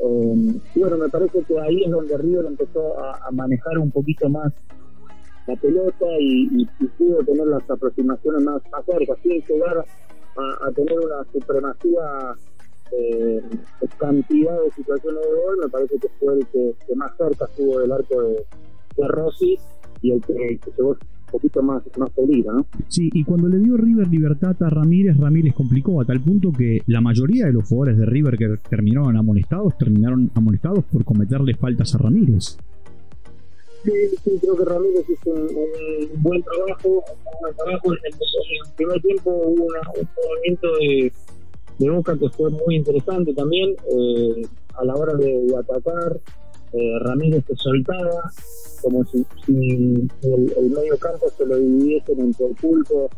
y 0.01 0.79
bueno, 0.79 0.97
me 0.97 1.07
parece 1.09 1.43
que 1.43 1.59
ahí 1.59 1.83
es 1.85 1.91
donde 1.91 2.17
River 2.17 2.45
empezó 2.45 2.99
a, 2.99 3.31
manejar 3.31 3.77
un 3.77 3.89
poquito 3.89 4.27
más 4.29 4.51
la 5.47 5.55
pelota 5.55 6.05
y, 6.19 6.65
pudo 6.97 7.23
tener 7.23 7.47
las 7.47 7.69
aproximaciones 7.69 8.43
más, 8.43 8.61
más 8.71 8.85
cerca, 8.85 9.15
sin 9.23 9.41
llegar 9.41 9.85
a, 10.37 10.71
tener 10.71 10.99
una 10.99 11.23
supremacía 11.31 12.35
eh, 12.91 13.41
cantidad 13.97 14.61
de 14.61 14.71
situaciones 14.71 15.21
de 15.21 15.29
gol, 15.29 15.57
me 15.63 15.69
parece 15.69 15.97
que 15.97 16.07
fue 16.19 16.33
el 16.35 16.47
que, 16.47 16.95
más 16.95 17.11
cerca 17.17 17.45
estuvo 17.45 17.79
del 17.79 17.91
arco 17.91 18.21
de, 18.21 18.45
Rossi 19.07 19.57
y 20.01 20.11
el 20.11 20.21
que, 20.21 20.59
llevó 20.77 20.89
un 20.89 20.97
poquito 21.33 21.61
más, 21.61 21.83
más 21.97 22.09
peligro, 22.11 22.53
¿no? 22.53 22.65
Sí, 22.87 23.09
y 23.11 23.23
cuando 23.23 23.47
le 23.47 23.57
dio 23.57 23.75
River 23.75 24.07
libertad 24.07 24.55
a 24.61 24.69
Ramírez, 24.69 25.17
Ramírez 25.17 25.53
complicó 25.53 25.99
a 25.99 26.05
tal 26.05 26.21
punto 26.21 26.51
que 26.51 26.81
la 26.87 27.01
mayoría 27.01 27.47
de 27.47 27.53
los 27.53 27.67
jugadores 27.67 27.97
de 27.97 28.05
River 28.05 28.37
que 28.37 28.55
terminaron 28.69 29.17
amonestados, 29.17 29.77
terminaron 29.77 30.29
amonestados 30.35 30.83
por 30.85 31.03
cometerle 31.03 31.55
faltas 31.55 31.95
a 31.95 31.97
Ramírez. 31.97 32.57
Sí, 33.83 33.91
sí, 34.23 34.39
creo 34.39 34.55
que 34.55 34.63
Ramírez 34.63 35.05
hizo 35.09 35.31
un, 35.31 35.41
un, 35.41 36.23
buen 36.23 36.41
trabajo, 36.43 36.89
un 36.89 37.41
buen 37.41 37.55
trabajo. 37.55 37.91
En 37.91 37.99
el, 38.05 38.75
primer 38.75 39.01
tiempo 39.01 39.31
hubo 39.31 39.65
un 39.65 40.07
movimiento 40.29 40.67
de, 40.79 41.11
de, 41.79 41.89
Boca 41.89 42.17
que 42.17 42.29
fue 42.29 42.49
muy 42.49 42.75
interesante 42.75 43.33
también 43.33 43.71
eh, 43.71 44.47
a 44.75 44.85
la 44.85 44.95
hora 44.95 45.15
de, 45.15 45.53
atacar. 45.57 46.19
Eh, 46.73 46.99
Ramírez 47.01 47.43
se 47.47 47.55
soltaba, 47.55 48.31
como 48.81 49.05
si, 49.05 49.25
el, 49.47 50.69
medio 50.71 50.97
campo 50.97 51.29
se 51.37 51.45
lo 51.45 51.57
dividiesen 51.57 52.19
entre 52.19 52.47
el 52.47 52.55
pulpo 52.55 53.09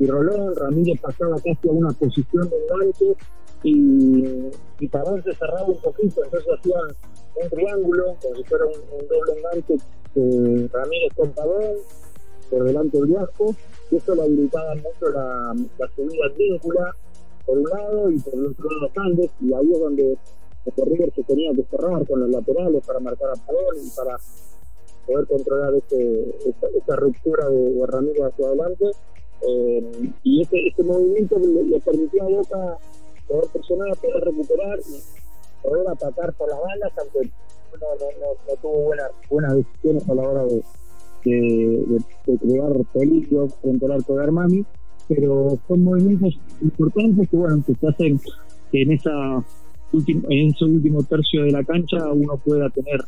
y 0.00 0.06
Rolón. 0.06 0.54
Ramírez 0.56 1.00
pasaba 1.00 1.36
casi 1.36 1.68
a 1.68 1.72
una 1.72 1.92
posición 1.92 2.48
de 2.48 2.56
enganche 2.56 3.16
y, 3.62 4.50
y 4.80 4.88
Pavón 4.88 5.22
se 5.22 5.32
cerraba 5.34 5.64
un 5.64 5.80
poquito, 5.80 6.24
entonces 6.24 6.52
hacían 6.58 6.80
un 7.40 7.50
triángulo, 7.50 8.16
como 8.20 8.34
si 8.34 8.44
fuera 8.44 8.64
un, 8.66 9.08
doble 9.08 9.32
enganche 9.38 9.74
eh, 10.16 10.68
Ramírez 10.72 11.12
con 11.16 11.30
Pavón, 11.30 11.76
por 12.50 12.64
delante 12.64 12.98
del 12.98 13.06
Viasco, 13.06 13.54
y 13.90 13.96
eso 13.96 14.14
le 14.16 14.22
habilitaba 14.22 14.74
mucho 14.74 15.08
la, 15.12 15.54
la 15.78 15.88
subida 15.94 16.28
víncula, 16.36 16.94
por 17.46 17.58
un 17.58 17.64
lado, 17.70 18.10
y 18.10 18.18
por 18.18 18.34
el 18.34 18.46
otro 18.46 18.68
lado 18.70 19.30
y 19.40 19.52
ahí 19.52 19.72
es 19.72 19.80
donde 19.80 20.18
el 20.66 20.86
River 20.86 21.12
se 21.14 21.22
tenía 21.24 21.52
que 21.52 21.64
cerrar 21.64 22.06
con 22.06 22.20
los 22.20 22.30
laterales 22.30 22.86
para 22.86 23.00
marcar 23.00 23.30
a 23.30 23.46
Pavón 23.46 23.76
y 23.82 23.90
para 23.96 24.16
poder 25.06 25.26
controlar 25.26 25.74
ese, 25.74 26.34
esa, 26.76 26.96
ruptura 26.96 27.48
de, 27.48 27.86
Ramírez 27.86 28.22
hacia 28.22 28.46
adelante. 28.46 28.84
Eh, 29.46 30.12
y 30.22 30.42
ese, 30.42 30.56
ese 30.68 30.82
movimiento 30.82 31.38
le, 31.38 31.64
le 31.64 31.80
permitió 31.80 32.22
a 32.22 32.28
Boca 32.28 32.78
poder 33.28 33.44
presionar, 33.52 33.96
poder 33.96 34.24
recuperar 34.24 34.78
y 34.78 35.62
poder 35.62 35.88
atacar 35.88 36.32
por 36.34 36.48
las 36.48 36.60
balas, 36.60 36.92
aunque 36.98 37.30
no, 37.80 38.56
tuvo 38.62 38.82
buenas, 38.84 39.10
buenas 39.28 39.56
decisiones 39.56 40.08
a 40.08 40.14
la 40.14 40.22
hora 40.22 40.44
de, 40.44 40.62
de, 41.24 42.38
crear 42.38 42.72
peligro 42.92 43.48
frente 43.48 43.84
al 43.86 43.92
arco 43.92 44.16
de 44.16 44.64
pero 45.08 45.58
son 45.68 45.84
movimientos 45.84 46.38
importantes 46.62 47.28
que 47.28 47.36
bueno 47.36 47.62
que 47.66 47.74
se 47.74 47.88
hacen 47.88 48.20
en 48.72 48.92
esa 48.92 49.44
en 50.06 50.48
ese 50.48 50.64
último 50.64 51.02
tercio 51.04 51.44
de 51.44 51.52
la 51.52 51.64
cancha 51.64 52.12
uno 52.12 52.36
pueda 52.38 52.68
tener 52.70 53.00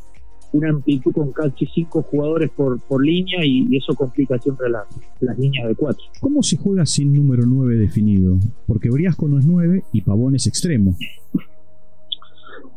una 0.53 0.71
amplitud 0.71 1.13
con 1.13 1.33
casi 1.33 1.67
cinco 1.67 2.03
jugadores 2.03 2.51
por, 2.51 2.81
por 2.81 3.05
línea 3.05 3.45
y, 3.45 3.77
eso 3.77 3.95
complica 3.95 4.39
siempre 4.39 4.71
las, 4.71 4.87
las 5.21 5.39
líneas 5.39 5.69
de 5.69 5.75
cuatro. 5.75 6.05
¿Cómo 6.21 6.43
se 6.43 6.57
juega 6.57 6.87
sin 6.87 7.13
número 7.13 7.45
9 7.47 7.77
definido? 7.77 8.39
Porque 8.67 8.91
Briasco 8.91 9.29
no 9.29 9.39
es 9.39 9.47
9 9.47 9.83
y 9.93 10.01
Pavón 10.03 10.35
es 10.35 10.47
extremo. 10.47 10.97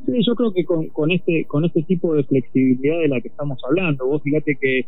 Sí, 0.05 0.13
yo 0.25 0.35
creo 0.35 0.51
que 0.51 0.65
con, 0.65 0.87
con 0.87 1.11
este 1.11 1.45
con 1.45 1.65
este 1.65 1.83
tipo 1.83 2.15
de 2.15 2.23
flexibilidad 2.23 2.99
de 2.99 3.07
la 3.07 3.21
que 3.21 3.27
estamos 3.27 3.59
hablando, 3.63 4.07
vos 4.07 4.21
fíjate 4.23 4.57
que 4.59 4.87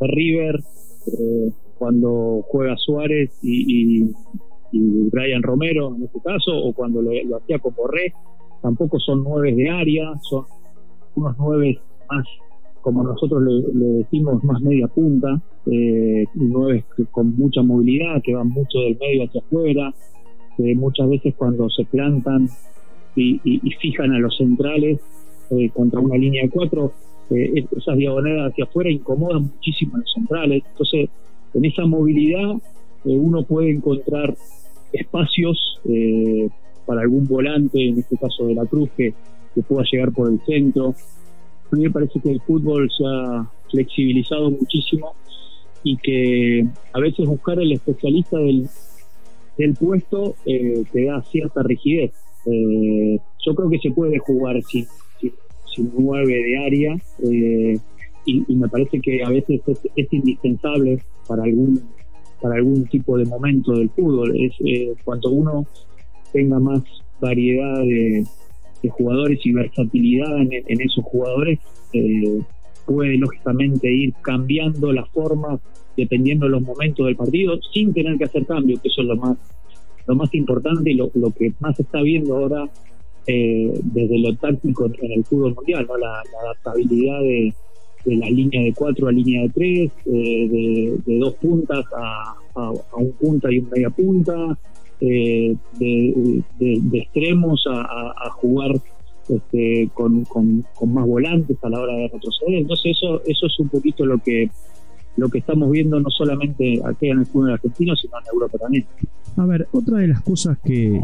River 0.00 0.60
eh, 1.06 1.50
cuando 1.76 2.44
juega 2.46 2.76
Suárez 2.76 3.30
y, 3.42 4.02
y, 4.02 4.12
Brian 5.10 5.42
Romero 5.42 5.96
en 5.96 6.04
este 6.04 6.20
caso, 6.20 6.56
o 6.56 6.72
cuando 6.72 7.02
lo, 7.02 7.10
hacía 7.36 7.58
con 7.58 7.74
Borré, 7.74 8.12
tampoco 8.62 8.98
son 8.98 9.24
nueve 9.24 9.54
de 9.54 9.68
área, 9.68 10.12
son 10.22 10.44
unos 11.14 11.36
nueve 11.38 11.80
más, 12.10 12.26
como 12.80 13.02
nosotros 13.02 13.42
le, 13.42 13.86
decimos, 13.98 14.42
más 14.44 14.60
media 14.62 14.86
punta, 14.88 15.40
eh, 15.66 16.24
nueve 16.34 16.84
con 17.10 17.36
mucha 17.36 17.62
movilidad, 17.62 18.22
que 18.22 18.34
van 18.34 18.48
mucho 18.48 18.80
del 18.80 18.96
medio 18.98 19.24
hacia 19.24 19.40
afuera, 19.40 19.94
que 20.56 20.74
muchas 20.74 21.08
veces 21.08 21.34
cuando 21.36 21.68
se 21.70 21.84
plantan 21.84 22.48
y, 23.16 23.38
fijan 23.80 24.12
a 24.12 24.18
los 24.18 24.36
centrales 24.36 25.00
eh, 25.50 25.70
contra 25.70 26.00
una 26.00 26.16
línea 26.16 26.44
de 26.44 26.50
cuatro, 26.50 26.92
eh, 27.30 27.66
esas 27.76 27.96
diagonales 27.96 28.52
hacia 28.52 28.64
afuera 28.64 28.90
incomodan 28.90 29.42
muchísimo 29.42 29.96
a 29.96 29.98
los 29.98 30.12
centrales. 30.12 30.62
Entonces, 30.70 31.10
en 31.54 31.64
esa 31.64 31.84
movilidad 31.86 32.52
eh, 33.04 33.18
uno 33.18 33.42
puede 33.44 33.70
encontrar 33.70 34.34
espacios 34.92 35.80
para 36.86 37.02
algún 37.02 37.26
volante, 37.26 37.88
en 37.88 37.98
este 37.98 38.16
caso 38.16 38.46
de 38.46 38.54
la 38.54 38.66
Cruz, 38.66 38.90
que, 38.96 39.14
que 39.54 39.62
pueda 39.62 39.84
llegar 39.90 40.12
por 40.12 40.30
el 40.30 40.40
centro. 40.40 40.94
A 41.72 41.76
mí 41.76 41.82
me 41.82 41.90
parece 41.90 42.20
que 42.20 42.30
el 42.30 42.40
fútbol 42.40 42.90
se 42.90 43.04
ha 43.06 43.48
flexibilizado 43.70 44.50
muchísimo 44.50 45.14
y 45.82 45.96
que 45.96 46.66
a 46.92 47.00
veces 47.00 47.26
buscar 47.26 47.58
el 47.60 47.72
especialista 47.72 48.38
del, 48.38 48.68
del 49.56 49.74
puesto 49.74 50.34
eh, 50.44 50.84
te 50.92 51.04
da 51.04 51.22
cierta 51.22 51.62
rigidez. 51.62 52.12
Eh, 52.46 53.18
yo 53.44 53.54
creo 53.54 53.70
que 53.70 53.78
se 53.78 53.90
puede 53.90 54.18
jugar 54.18 54.62
sin, 54.62 54.86
sin, 55.20 55.92
nueve 55.98 56.32
de 56.32 56.58
área 56.58 56.96
eh, 57.22 57.78
y, 58.24 58.54
me 58.54 58.68
parece 58.68 59.00
que 59.00 59.22
a 59.22 59.28
veces 59.28 59.60
es, 59.96 60.12
indispensable 60.12 61.02
para 61.26 61.44
algún 61.44 61.80
para 62.40 62.54
algún 62.54 62.86
tipo 62.86 63.18
de 63.18 63.26
momento 63.26 63.72
del 63.72 63.90
fútbol. 63.90 64.34
Es 64.36 64.54
eh, 64.64 64.94
cuando 65.04 65.30
uno 65.30 65.66
tenga 66.32 66.58
más 66.58 66.82
variedad 67.20 67.80
de, 67.80 68.24
jugadores 68.88 69.40
y 69.44 69.52
versatilidad 69.52 70.40
en, 70.40 70.80
esos 70.80 71.04
jugadores, 71.04 71.58
puede 72.86 73.18
lógicamente 73.18 73.92
ir 73.92 74.14
cambiando 74.22 74.90
la 74.92 75.04
forma 75.04 75.60
dependiendo 75.96 76.46
de 76.46 76.52
los 76.52 76.62
momentos 76.62 77.04
del 77.04 77.14
partido 77.16 77.60
sin 77.74 77.92
tener 77.92 78.16
que 78.16 78.24
hacer 78.24 78.46
cambios, 78.46 78.80
que 78.80 78.88
eso 78.88 79.02
es 79.02 79.08
lo 79.08 79.16
más 79.16 79.36
lo 80.06 80.16
más 80.16 80.34
importante 80.34 80.90
y 80.90 80.94
lo, 80.94 81.10
que 81.38 81.52
más 81.60 81.76
se 81.76 81.82
está 81.82 82.02
viendo 82.02 82.36
ahora 82.36 82.68
eh, 83.26 83.80
desde 83.84 84.18
lo 84.18 84.34
táctico 84.36 84.86
en, 84.86 85.12
el 85.12 85.24
fútbol 85.24 85.54
mundial, 85.54 85.86
¿no? 85.86 85.96
la, 85.96 86.22
adaptabilidad 86.42 87.20
de, 87.20 87.54
la 88.06 88.28
línea 88.28 88.62
de 88.62 88.72
cuatro 88.72 89.06
a 89.06 89.12
línea 89.12 89.42
de 89.42 89.48
tres, 89.50 89.92
eh, 90.06 91.00
de, 91.06 91.18
dos 91.18 91.34
puntas 91.34 91.84
a, 91.96 92.34
un 92.96 93.12
punta 93.12 93.52
y 93.52 93.58
un 93.58 93.70
media 93.70 93.90
punta, 93.90 94.58
eh, 95.00 95.56
de, 95.78 96.44
extremos 96.92 97.64
a, 97.68 98.30
jugar 98.32 98.72
este, 99.28 99.88
con, 99.94 100.26
más 100.86 101.06
volantes 101.06 101.56
a 101.62 101.68
la 101.68 101.80
hora 101.80 101.94
de 101.94 102.08
retroceder. 102.08 102.60
Entonces 102.60 102.96
eso, 102.96 103.22
eso 103.26 103.46
es 103.46 103.60
un 103.60 103.68
poquito 103.68 104.04
lo 104.04 104.18
que 104.18 104.50
lo 105.16 105.28
que 105.28 105.38
estamos 105.38 105.70
viendo 105.70 106.00
no 106.00 106.08
solamente 106.08 106.80
aquí 106.84 107.08
en 107.08 107.18
el 107.18 107.26
fútbol 107.26 107.52
argentino, 107.52 107.94
sino 107.96 108.18
en 108.18 108.24
Europa 108.32 108.58
también. 108.58 108.86
A 109.36 109.44
ver, 109.44 109.68
otra 109.72 109.98
de 109.98 110.08
las 110.08 110.22
cosas 110.22 110.58
que, 110.64 111.00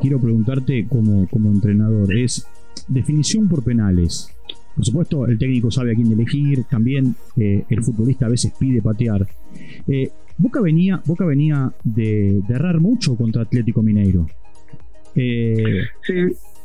quiero 0.00 0.20
preguntarte 0.20 0.86
como, 0.86 1.26
como 1.28 1.50
entrenador 1.50 2.16
es 2.16 2.46
definición 2.86 3.48
por 3.48 3.64
penales. 3.64 4.34
Por 4.74 4.84
supuesto, 4.84 5.26
el 5.26 5.38
técnico 5.38 5.70
sabe 5.70 5.92
a 5.92 5.94
quién 5.94 6.12
elegir, 6.12 6.64
también 6.64 7.14
eh, 7.36 7.64
el 7.68 7.82
futbolista 7.82 8.26
a 8.26 8.28
veces 8.28 8.52
pide 8.58 8.80
patear. 8.80 9.26
Eh, 9.88 10.10
Boca 10.40 10.60
venía, 10.62 11.02
Boca 11.04 11.26
venía 11.26 11.70
de, 11.84 12.40
errar 12.48 12.80
mucho 12.80 13.14
contra 13.14 13.42
Atlético 13.42 13.82
Mineiro. 13.82 14.26
Eh, 15.14 15.82
sí. 16.02 16.14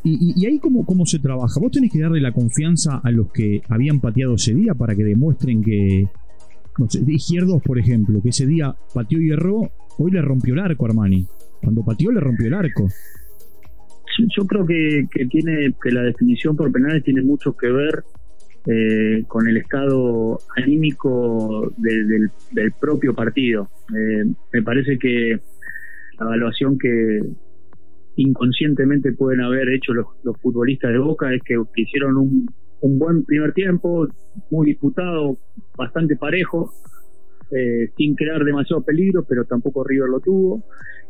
Y, 0.03 0.33
y, 0.41 0.45
ahí 0.45 0.59
cómo, 0.59 0.85
cómo 0.85 1.05
se 1.05 1.19
trabaja. 1.19 1.59
Vos 1.59 1.71
tenés 1.71 1.91
que 1.91 1.99
darle 1.99 2.21
la 2.21 2.31
confianza 2.31 3.01
a 3.03 3.11
los 3.11 3.31
que 3.33 3.61
habían 3.67 3.99
pateado 3.99 4.35
ese 4.35 4.53
día 4.53 4.75
para 4.75 4.95
que 4.95 5.03
demuestren 5.03 5.61
que, 5.61 6.07
no 6.77 6.89
sé, 6.89 7.01
de 7.01 7.13
Izquierdos, 7.13 7.61
por 7.63 7.77
ejemplo, 7.77 8.21
que 8.21 8.29
ese 8.29 8.45
día 8.45 8.73
pateó 8.93 9.19
y 9.19 9.31
erró, 9.31 9.69
hoy 9.97 10.11
le 10.11 10.21
rompió 10.21 10.53
el 10.53 10.61
arco 10.61 10.85
a 10.85 10.89
Armani. 10.89 11.27
Cuando 11.61 11.83
pateó 11.83 12.11
le 12.11 12.21
rompió 12.21 12.47
el 12.47 12.53
arco. 12.53 12.87
Yo 14.37 14.45
creo 14.45 14.65
que, 14.65 15.07
tiene 15.29 15.73
que 15.81 15.91
la 15.91 16.03
definición 16.03 16.55
por 16.55 16.71
penales 16.71 17.03
tiene 17.03 17.21
mucho 17.23 17.57
que 17.57 17.67
ver 17.67 18.03
eh, 18.67 19.23
con 19.27 19.47
el 19.47 19.57
estado 19.57 20.39
anímico 20.57 21.73
del, 21.77 22.31
propio 22.79 23.13
partido. 23.13 23.69
Eh, 23.95 24.25
me 24.53 24.61
parece 24.63 24.97
que 24.97 25.39
la 26.19 26.25
evaluación 26.25 26.77
que 26.77 27.19
inconscientemente 28.15 29.11
pueden 29.13 29.41
haber 29.41 29.69
hecho 29.69 29.93
los, 29.93 30.07
futbolistas 30.41 30.91
de 30.91 30.99
Boca 30.99 31.33
es 31.33 31.41
que 31.43 31.61
hicieron 31.75 32.17
un 32.17 32.99
buen 32.99 33.23
primer 33.25 33.53
tiempo, 33.53 34.07
muy 34.49 34.67
disputado, 34.67 35.37
bastante 35.77 36.15
parejo, 36.15 36.71
eh, 37.51 37.89
sin 37.97 38.15
crear 38.15 38.43
demasiado 38.43 38.81
peligro, 38.83 39.23
pero 39.23 39.45
tampoco 39.45 39.83
River 39.83 40.09
lo 40.09 40.19
tuvo, 40.19 40.63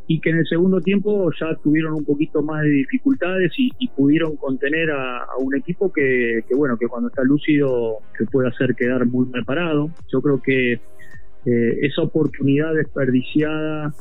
y 0.07 0.19
que 0.19 0.29
en 0.29 0.37
el 0.37 0.47
segundo 0.47 0.81
tiempo 0.81 1.31
ya 1.39 1.55
tuvieron 1.63 1.93
un 1.93 2.05
poquito 2.05 2.43
más 2.43 2.63
de 2.63 2.69
dificultades 2.69 3.51
y, 3.57 3.71
pudieron 3.95 4.35
contener 4.35 4.91
a, 4.91 5.25
un 5.39 5.55
equipo 5.55 5.91
que, 5.91 6.43
bueno, 6.55 6.77
que 6.77 6.87
cuando 6.87 7.07
está 7.07 7.23
lúcido 7.23 7.99
se 8.17 8.25
puede 8.25 8.49
hacer 8.49 8.75
quedar 8.75 9.05
muy 9.05 9.25
preparado. 9.27 9.89
Yo 10.11 10.21
creo 10.21 10.41
que 10.41 10.73
eh, 10.73 11.79
esa 11.81 12.01
oportunidad 12.01 12.73
desperdiciada 12.73 13.93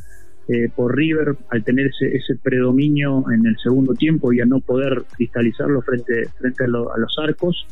eh, 0.47 0.69
por 0.75 0.95
River 0.95 1.37
al 1.49 1.65
tener 1.65 1.87
ese, 1.87 2.37
predominio 2.43 3.25
en 3.33 3.47
el 3.47 3.57
segundo 3.63 3.95
tiempo 3.95 4.31
y 4.31 4.41
a 4.41 4.45
no 4.45 4.61
poder 4.61 5.05
cristalizarlo 5.17 5.81
frente, 5.81 6.29
frente 6.39 6.65
a, 6.65 6.67
los 6.67 7.19
arcos, 7.19 7.67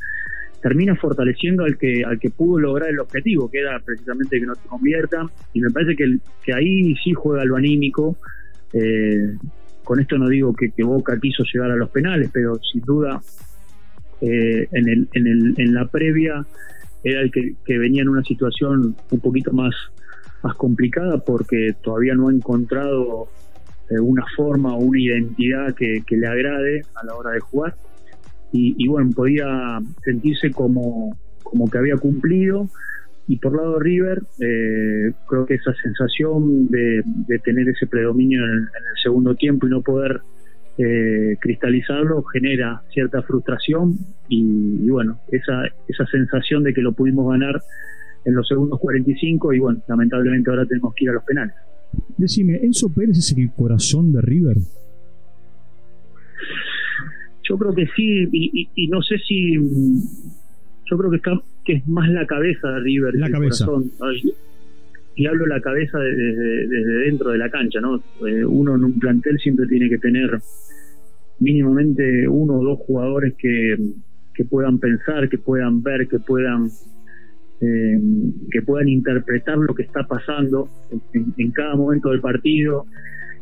termina 0.63 0.95
fortaleciendo 0.95 1.65
al 1.65 1.77
que, 1.77 2.05
al 2.05 2.19
que 2.19 2.31
pudo 2.31 2.59
lograr 2.59 2.89
el 2.89 3.01
objetivo, 3.01 3.51
que 3.51 3.59
era 3.59 3.79
precisamente 3.81 4.39
que 4.39 4.47
no 4.47 4.55
se 4.55 4.69
convierta, 4.69 5.27
y 5.53 5.61
me 5.61 5.71
parece 5.71 5.97
que, 5.97 6.19
que 6.45 6.55
ahí 6.55 6.95
sí 7.03 7.13
juega 7.13 7.45
lo 7.45 7.57
anímico. 7.57 8.17
Eh, 8.73 9.37
con 9.85 10.01
esto 10.01 10.17
no 10.17 10.29
digo 10.29 10.55
que, 10.55 10.71
Boca 10.85 11.19
quiso 11.21 11.43
llegar 11.53 11.73
a 11.73 11.77
los 11.77 11.91
penales, 11.91 12.31
pero 12.33 12.59
sin 12.73 12.81
duda 12.83 13.21
eh, 14.21 14.69
en, 14.71 14.89
el, 14.89 15.09
en, 15.13 15.27
el, 15.27 15.55
en 15.59 15.75
la 15.75 15.87
previa 15.87 16.47
era 17.05 17.21
el 17.21 17.33
que, 17.33 17.79
venía 17.79 18.03
en 18.03 18.09
una 18.09 18.23
situación 18.23 18.95
un 19.11 19.21
poquito 19.21 19.53
más, 19.53 19.75
más 20.43 20.55
complicada 20.57 21.19
porque 21.19 21.75
todavía 21.83 22.15
no 22.15 22.29
ha 22.29 22.33
encontrado 22.33 23.29
eh, 23.91 23.99
una 23.99 24.25
forma 24.37 24.75
o 24.75 24.79
una 24.79 25.01
identidad 25.01 25.75
que, 25.75 26.03
le 26.09 26.27
agrade 26.27 26.83
a 26.95 27.05
la 27.05 27.15
hora 27.15 27.33
de 27.33 27.41
jugar. 27.41 27.75
Y, 28.55 28.87
bueno, 28.87 29.11
podía 29.15 29.81
sentirse 30.05 30.51
como, 30.51 31.17
como 31.43 31.71
que 31.71 31.79
había 31.79 31.97
cumplido. 31.97 32.69
Y 33.27 33.39
por 33.39 33.57
lado 33.57 33.79
de 33.79 33.85
River, 33.85 34.23
eh, 34.41 35.13
creo 35.27 35.47
que 35.47 35.55
esa 35.55 35.73
sensación 35.83 36.69
de, 36.69 37.03
tener 37.45 37.69
ese 37.69 37.87
predominio 37.87 38.45
en 38.45 38.51
el, 38.51 38.69
segundo 39.03 39.35
tiempo 39.35 39.67
y 39.67 39.71
no 39.71 39.81
poder 39.81 40.21
eh, 40.77 41.37
cristalizarlo 41.41 42.23
genera 42.25 42.83
cierta 42.93 43.23
frustración 43.23 43.97
y, 44.29 44.89
bueno, 44.91 45.19
esa, 45.29 45.65
esa 45.89 46.07
sensación 46.07 46.63
de 46.63 46.75
que 46.75 46.83
lo 46.83 46.93
pudimos 46.93 47.31
ganar 47.31 47.63
en 48.25 48.35
los 48.35 48.47
segundos 48.47 48.79
45 48.81 49.53
y 49.55 49.59
bueno, 49.59 49.83
lamentablemente 49.89 50.51
ahora 50.51 50.67
tenemos 50.67 50.95
que 50.95 51.05
ir 51.05 51.11
a 51.11 51.15
los 51.15 51.25
penales. 51.25 51.55
Decime, 52.17 52.57
¿Enzo 52.63 52.89
Pérez 52.93 53.19
es 53.19 53.35
el 53.37 53.51
corazón 53.53 54.13
de 54.13 54.21
River? 54.21 54.57
Yo 57.53 57.59
creo 57.59 57.75
que 57.75 57.87
sí, 57.95 58.27
y, 58.33 58.89
no 58.89 59.03
sé 59.03 59.19
si. 59.19 59.57
Yo 60.91 60.97
creo 60.97 61.11
que, 61.11 61.19
está, 61.19 61.33
que 61.67 61.75
es 61.75 61.87
más 61.87 62.09
la 62.09 62.27
cabeza 62.27 62.67
de 62.71 62.81
River 62.81 63.15
la 63.17 63.31
cabeza. 63.31 63.67
corazón. 63.67 63.91
Y 65.17 65.27
hablo 65.27 65.45
la 65.45 65.61
cabeza 65.61 65.99
desde, 65.99 66.67
dentro 67.05 67.29
de 67.29 67.37
la 67.37 67.51
cancha, 67.51 67.79
¿no? 67.83 67.97
Eh, 68.27 68.43
uno 68.47 68.75
en 68.75 68.85
un 68.85 68.99
plantel 68.99 69.39
siempre 69.39 69.67
tiene 69.67 69.91
que 69.91 69.99
tener 69.99 70.31
mínimamente 71.41 72.27
uno 72.27 72.55
o 72.55 72.65
dos 72.65 72.79
jugadores 72.87 73.35
que, 73.37 73.77
que 74.33 74.47
puedan 74.47 74.79
pensar, 74.79 75.29
que 75.29 75.37
puedan 75.37 75.83
ver, 75.83 76.09
que 76.09 76.21
puedan 76.21 76.71
eh, 77.61 78.01
que 78.51 78.63
puedan 78.63 78.89
interpretar 78.89 79.59
lo 79.59 79.75
que 79.75 79.83
está 79.83 80.05
pasando 80.05 80.71
en, 81.13 81.51
cada 81.51 81.77
momento 81.77 82.09
del 82.09 82.23
partido 82.23 82.87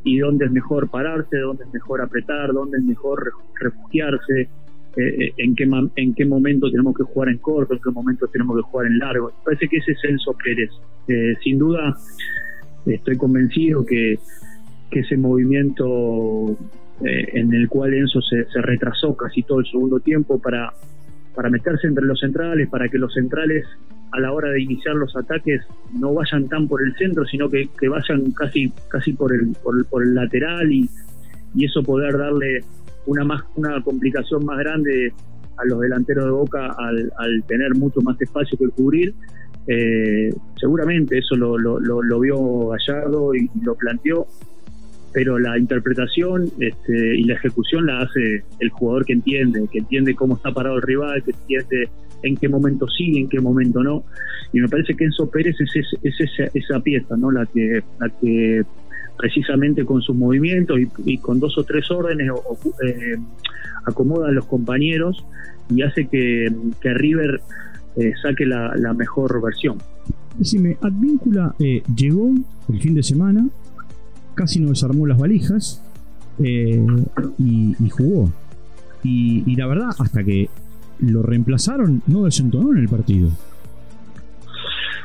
y 0.04 0.18
dónde 0.18 0.46
es 0.46 0.52
mejor 0.52 0.90
pararse, 0.90 1.38
dónde 1.38 1.64
es 1.64 1.72
mejor 1.72 2.00
apretar, 2.00 2.52
dónde 2.52 2.78
es 2.78 2.84
mejor 2.84 3.32
refugiarse, 3.60 4.42
eh, 4.42 4.48
eh, 4.96 5.32
en, 5.36 5.54
qué, 5.54 5.68
en 5.96 6.14
qué 6.14 6.24
momento 6.24 6.70
tenemos 6.70 6.96
que 6.96 7.04
jugar 7.04 7.28
en 7.28 7.38
corto, 7.38 7.74
en 7.74 7.80
qué 7.80 7.90
momento 7.90 8.26
tenemos 8.28 8.56
que 8.56 8.62
jugar 8.62 8.86
en 8.86 8.98
largo. 8.98 9.32
Parece 9.44 9.68
que 9.68 9.78
ese 9.78 9.92
es 9.92 10.04
Enzo 10.04 10.36
Pérez. 10.42 10.70
sin 11.42 11.58
duda, 11.58 11.96
estoy 12.86 13.16
convencido 13.16 13.84
que, 13.84 14.18
que 14.90 15.00
ese 15.00 15.16
movimiento 15.16 16.56
en 17.02 17.54
el 17.54 17.68
cual 17.68 17.94
Enzo 17.94 18.20
se 18.20 18.44
retrasó 18.62 19.16
casi 19.16 19.42
todo 19.42 19.60
el 19.60 19.66
segundo 19.66 20.00
tiempo 20.00 20.38
para, 20.38 20.72
para 21.34 21.50
meterse 21.50 21.86
entre 21.86 22.04
los 22.04 22.20
centrales, 22.20 22.68
para 22.68 22.88
que 22.88 22.98
los 22.98 23.12
centrales 23.14 23.64
a 24.12 24.20
la 24.20 24.32
hora 24.32 24.50
de 24.50 24.62
iniciar 24.62 24.96
los 24.96 25.14
ataques 25.16 25.62
no 25.98 26.14
vayan 26.14 26.48
tan 26.48 26.66
por 26.66 26.82
el 26.82 26.94
centro, 26.96 27.24
sino 27.26 27.48
que, 27.48 27.68
vayan 27.88 28.32
casi 28.32 28.72
casi 28.88 29.12
por 29.12 29.32
el, 29.32 29.52
por 29.62 30.02
el, 30.02 30.14
lateral 30.14 30.70
y, 30.72 30.88
y, 31.54 31.64
eso 31.64 31.82
poder 31.82 32.18
darle 32.18 32.60
una 33.06 33.24
más 33.24 33.42
una 33.54 33.80
complicación 33.82 34.44
más 34.44 34.58
grande 34.58 35.12
a 35.60 35.64
los 35.66 35.80
delanteros 35.80 36.24
de 36.24 36.30
Boca 36.30 36.74
al, 36.78 37.44
tener 37.46 37.74
mucho 37.74 38.00
más 38.00 38.20
espacio 38.20 38.58
que 38.58 38.68
cubrir. 38.68 39.14
Eh, 39.66 40.30
seguramente 40.58 41.18
eso 41.18 41.36
lo, 41.36 42.20
vio 42.20 42.68
Gallardo 42.68 43.34
y 43.34 43.48
lo 43.62 43.74
planteó, 43.74 44.26
pero 45.12 45.38
la 45.38 45.58
interpretación 45.58 46.50
este, 46.58 47.16
y 47.16 47.24
la 47.24 47.34
ejecución 47.34 47.86
la 47.86 48.02
hace 48.02 48.44
el 48.60 48.70
jugador 48.70 49.04
que 49.04 49.12
entiende, 49.14 49.66
que 49.70 49.78
entiende 49.78 50.14
cómo 50.14 50.36
está 50.36 50.52
parado 50.52 50.76
el 50.76 50.82
rival, 50.82 51.22
que 51.22 51.32
entiende 51.32 51.88
en 52.22 52.36
qué 52.36 52.48
momento 52.48 52.86
sí, 52.88 53.18
en 53.18 53.28
qué 53.28 53.40
momento 53.40 53.82
no. 53.82 54.04
Y 54.52 54.60
me 54.60 54.68
parece 54.68 54.94
que 54.94 55.04
Enzo 55.04 55.30
Pérez 55.30 55.56
es, 55.60 55.70
esa, 56.02 56.50
esa, 56.54 56.80
pieza, 56.80 57.16
¿no? 57.16 57.30
La 57.30 57.46
que, 57.46 57.82
la 57.98 58.08
que 58.20 58.62
precisamente 59.20 59.84
con 59.84 60.00
sus 60.00 60.16
movimientos 60.16 60.78
y, 61.04 61.18
con 61.18 61.40
dos 61.40 61.56
o 61.58 61.64
tres 61.64 61.90
órdenes 61.90 62.30
eh, 62.86 63.16
acomoda 63.84 64.28
a 64.28 64.32
los 64.32 64.46
compañeros 64.46 65.24
y 65.68 65.82
hace 65.82 66.06
que, 66.06 66.50
River 66.82 67.40
eh, 67.96 68.12
saque 68.22 68.46
la, 68.46 68.94
mejor 68.96 69.42
versión. 69.42 69.78
Decime, 70.38 70.76
Advíncula 70.80 71.54
eh, 71.58 71.82
llegó 71.94 72.32
el 72.72 72.80
fin 72.80 72.94
de 72.94 73.02
semana, 73.02 73.46
casi 74.34 74.60
no 74.60 74.70
desarmó 74.70 75.06
las 75.06 75.18
valijas 75.18 75.82
y, 76.38 76.78
jugó. 77.90 78.32
Y, 79.02 79.44
y, 79.46 79.56
la 79.56 79.66
verdad, 79.66 79.90
hasta 79.98 80.22
que 80.24 80.48
lo 81.00 81.22
reemplazaron, 81.22 82.02
no 82.06 82.24
desentonó 82.24 82.72
en 82.72 82.78
el 82.78 82.88
partido. 82.88 83.30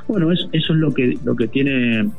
Bueno, 0.07 0.31
eso, 0.31 0.49
es 0.51 0.69
lo 0.69 0.93
que 0.93 1.17
lo 1.23 1.35
que 1.35 1.47
tiene 1.47 2.09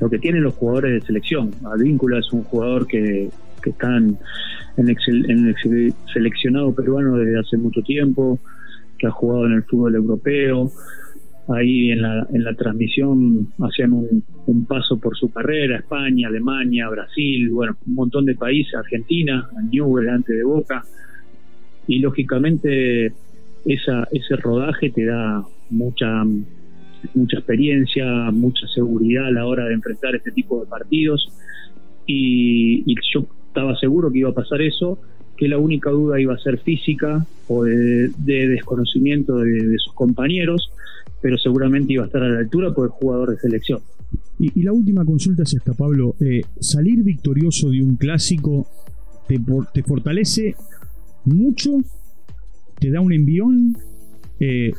lo 0.00 0.10
que 0.10 0.18
tienen 0.18 0.42
los 0.42 0.54
jugadores 0.54 0.92
de 0.92 1.06
selección. 1.06 1.50
Advíncula 1.64 2.18
es 2.18 2.32
un 2.32 2.42
jugador 2.44 2.86
que, 2.86 3.30
que 3.62 3.70
está 3.70 3.96
en, 3.96 4.18
el 4.76 5.94
seleccionado 6.12 6.74
peruano 6.74 7.16
desde 7.16 7.38
hace 7.38 7.56
mucho 7.56 7.80
tiempo, 7.82 8.38
que 8.98 9.06
ha 9.06 9.10
jugado 9.10 9.46
en 9.46 9.52
el 9.52 9.62
fútbol 9.64 9.94
europeo. 9.94 10.70
Ahí 11.48 11.90
en 11.90 12.00
la, 12.02 12.26
en 12.32 12.42
la 12.42 12.54
transmisión 12.54 13.48
hacían 13.60 13.92
un, 13.92 14.64
paso 14.66 14.98
por 14.98 15.16
su 15.16 15.30
carrera, 15.30 15.76
España, 15.76 16.28
Alemania, 16.28 16.88
Brasil, 16.88 17.50
bueno, 17.50 17.76
un 17.86 17.94
montón 17.94 18.24
de 18.24 18.34
países, 18.34 18.74
Argentina, 18.74 19.48
Newell 19.70 20.08
antes 20.08 20.36
de 20.36 20.44
Boca. 20.44 20.82
Y 21.86 21.98
lógicamente 21.98 23.12
ese 23.66 24.36
rodaje 24.36 24.90
te 24.90 25.04
da 25.04 25.44
mucha 25.70 26.24
mucha 27.14 27.38
experiencia, 27.38 28.04
mucha 28.30 28.66
seguridad 28.68 29.26
a 29.26 29.30
la 29.30 29.46
hora 29.46 29.66
de 29.66 29.74
enfrentar 29.74 30.14
este 30.14 30.30
tipo 30.30 30.60
de 30.60 30.66
partidos. 30.66 31.28
Y, 32.06 32.84
yo 33.12 33.26
estaba 33.48 33.76
seguro 33.78 34.10
que 34.10 34.20
iba 34.20 34.30
a 34.30 34.34
pasar 34.34 34.62
eso, 34.62 34.98
que 35.36 35.48
la 35.48 35.58
única 35.58 35.90
duda 35.90 36.20
iba 36.20 36.34
a 36.34 36.38
ser 36.38 36.58
física 36.58 37.26
o 37.48 37.64
de, 37.64 38.10
desconocimiento 38.24 39.38
de, 39.38 39.76
sus 39.78 39.92
compañeros, 39.94 40.70
pero 41.20 41.36
seguramente 41.38 41.92
iba 41.94 42.04
a 42.04 42.06
estar 42.06 42.22
a 42.22 42.28
la 42.28 42.38
altura 42.40 42.72
por 42.72 42.86
el 42.86 42.90
jugador 42.90 43.30
de 43.30 43.38
selección. 43.38 43.80
Y, 44.38 44.62
la 44.62 44.72
última 44.72 45.04
consulta 45.04 45.42
es 45.42 45.54
esta, 45.54 45.72
Pablo. 45.72 46.14
Eh, 46.20 46.42
¿Salir 46.60 47.02
victorioso 47.02 47.70
de 47.70 47.82
un 47.82 47.96
clásico 47.96 48.66
te, 49.26 49.38
te 49.72 49.82
fortalece 49.82 50.54
mucho, 51.24 51.70
te 52.78 52.90
da 52.90 53.00
un 53.00 53.12
envión. 53.12 53.76
Eh, 54.40 54.72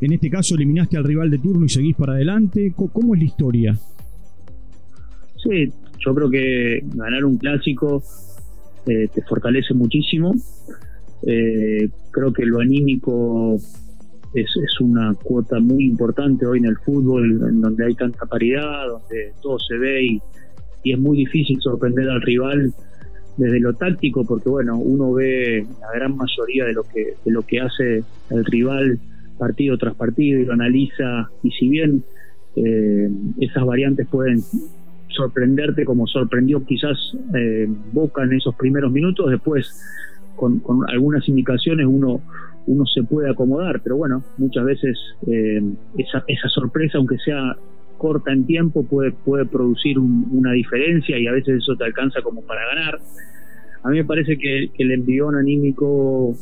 en 0.00 0.12
este 0.12 0.28
caso 0.28 0.54
eliminaste 0.54 0.96
al 0.96 1.04
rival 1.04 1.30
de 1.30 1.38
turno 1.38 1.64
y 1.64 1.68
seguís 1.68 1.96
para 1.96 2.14
adelante. 2.14 2.72
¿Cómo, 2.76 3.14
es 3.14 3.20
la 3.20 3.26
historia? 3.26 3.78
Sí, 5.42 5.72
yo 5.98 6.14
creo 6.14 6.30
que 6.30 6.82
ganar 6.94 7.24
un 7.24 7.38
clásico 7.38 8.02
eh, 8.86 9.08
te 9.12 9.22
fortalece 9.22 9.74
muchísimo. 9.74 10.34
Eh, 11.26 11.88
creo 12.10 12.32
que 12.32 12.44
lo 12.44 12.60
anímico 12.60 13.56
es, 14.34 14.50
es, 14.56 14.80
una 14.80 15.14
cuota 15.14 15.58
muy 15.60 15.84
importante 15.84 16.46
hoy 16.46 16.58
en 16.58 16.66
el 16.66 16.76
fútbol, 16.78 17.48
en 17.48 17.60
donde 17.60 17.86
hay 17.86 17.94
tanta 17.94 18.26
paridad, 18.26 18.88
donde 18.88 19.32
todo 19.42 19.58
se 19.58 19.76
ve 19.78 20.04
y, 20.04 20.20
y 20.82 20.92
es 20.92 20.98
muy 20.98 21.16
difícil 21.18 21.58
sorprender 21.60 22.08
al 22.10 22.20
rival 22.22 22.72
desde 23.36 23.58
lo 23.60 23.74
táctico, 23.74 24.24
porque 24.24 24.48
bueno, 24.48 24.78
uno 24.78 25.12
ve 25.12 25.66
la 25.80 25.98
gran 25.98 26.16
mayoría 26.16 26.64
de 26.66 26.72
lo 26.72 26.82
que, 26.84 27.14
de 27.24 27.32
lo 27.32 27.42
que 27.42 27.60
hace 27.60 28.04
el 28.30 28.44
rival 28.44 28.98
partido 29.38 29.76
tras 29.76 29.94
partido 29.94 30.40
y 30.40 30.44
lo 30.44 30.52
analiza, 30.52 31.28
y 31.42 31.50
si 31.50 31.68
bien 31.68 32.04
eh, 32.56 33.08
esas 33.40 33.64
variantes 33.64 34.06
pueden 34.08 34.38
sorprenderte 35.16 35.84
como 35.84 36.06
sorprendió 36.06 36.64
quizás 36.64 36.96
eh, 37.34 37.68
Boca 37.92 38.24
en 38.24 38.34
esos 38.34 38.54
primeros 38.54 38.92
minutos, 38.92 39.30
después 39.30 39.70
con, 40.36 40.58
con, 40.60 40.88
algunas 40.90 41.28
indicaciones 41.28 41.86
uno 41.86 42.20
uno 42.66 42.86
se 42.86 43.02
puede 43.02 43.30
acomodar, 43.30 43.80
pero 43.82 43.96
bueno, 43.96 44.22
muchas 44.38 44.64
veces 44.64 44.98
eh, 45.26 45.62
esa, 45.98 46.24
esa 46.26 46.48
sorpresa, 46.48 46.98
aunque 46.98 47.18
sea 47.18 47.56
corta 47.98 48.32
en 48.32 48.44
tiempo 48.44 48.84
puede, 48.84 49.12
puede 49.12 49.46
producir 49.46 49.98
una 49.98 50.52
diferencia 50.52 51.18
y 51.18 51.26
a 51.26 51.32
veces 51.32 51.58
eso 51.62 51.76
te 51.76 51.84
alcanza 51.84 52.22
como 52.22 52.42
para 52.42 52.66
ganar. 52.66 52.98
A 53.82 53.90
mí 53.90 53.98
me 53.98 54.04
parece 54.04 54.36
que, 54.38 54.70
el 54.76 54.92
envión 54.92 55.36
anímico 55.36 56.34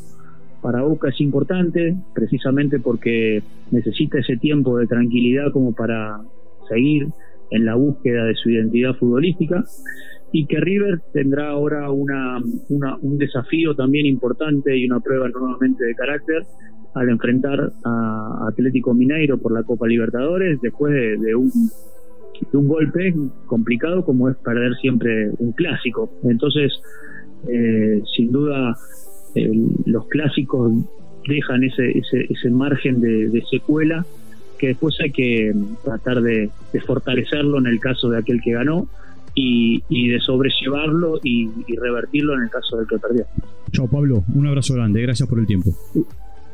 para 0.60 0.82
Boca 0.82 1.08
es 1.08 1.20
importante, 1.20 1.96
precisamente 2.14 2.78
porque 2.78 3.42
necesita 3.70 4.18
ese 4.18 4.36
tiempo 4.36 4.78
de 4.78 4.86
tranquilidad 4.86 5.52
como 5.52 5.74
para 5.74 6.20
seguir 6.68 7.08
en 7.52 7.64
la 7.64 7.74
búsqueda 7.74 8.24
de 8.24 8.34
su 8.34 8.50
identidad 8.50 8.94
futbolística 8.94 9.64
y 10.32 10.46
que 10.46 10.58
River 10.60 11.00
tendrá 11.12 11.50
ahora 11.50 11.90
una, 11.90 12.38
un 12.68 13.18
desafío 13.18 13.74
también 13.74 14.06
importante 14.06 14.76
y 14.76 14.86
una 14.86 15.00
prueba 15.00 15.28
nuevamente 15.28 15.84
de 15.84 15.94
carácter 15.94 16.42
al 16.94 17.08
enfrentar 17.08 17.72
a 17.84 18.48
Atlético 18.48 18.94
Mineiro 18.94 19.38
por 19.38 19.52
la 19.52 19.62
Copa 19.62 19.86
Libertadores 19.86 20.58
después 20.60 20.92
de, 20.92 21.34
un, 21.34 21.48
golpe 22.66 23.14
complicado 23.46 24.04
como 24.04 24.28
es 24.28 24.36
perder 24.38 24.74
siempre 24.80 25.30
un 25.38 25.52
clásico. 25.52 26.10
Entonces, 26.24 26.72
eh, 27.48 28.02
sin 28.16 28.32
duda, 28.32 28.74
los 29.86 30.08
clásicos 30.08 30.72
dejan 31.28 31.64
ese, 31.64 31.90
ese, 31.90 32.26
ese 32.28 32.50
margen 32.50 33.00
de, 33.00 33.42
secuela 33.50 34.04
que 34.62 34.68
después 34.68 34.94
hay 35.00 35.10
que 35.10 35.52
tratar 35.82 36.22
de, 36.22 36.48
fortalecerlo 36.86 37.58
en 37.58 37.66
el 37.66 37.80
caso 37.80 38.08
de 38.08 38.18
aquel 38.18 38.40
que 38.40 38.52
ganó 38.52 38.86
y, 39.34 39.82
de 39.90 40.20
sobrellevarlo 40.20 41.18
y, 41.24 41.50
y, 41.66 41.76
revertirlo 41.76 42.34
en 42.36 42.44
el 42.44 42.48
caso 42.50 42.76
del 42.76 42.86
que 42.86 42.96
perdió. 42.96 43.26
Chao 43.72 43.88
Pablo, 43.88 44.22
un 44.32 44.46
abrazo 44.46 44.74
grande, 44.74 45.02
gracias 45.02 45.28
por 45.28 45.40
el 45.40 45.48
tiempo. 45.48 45.74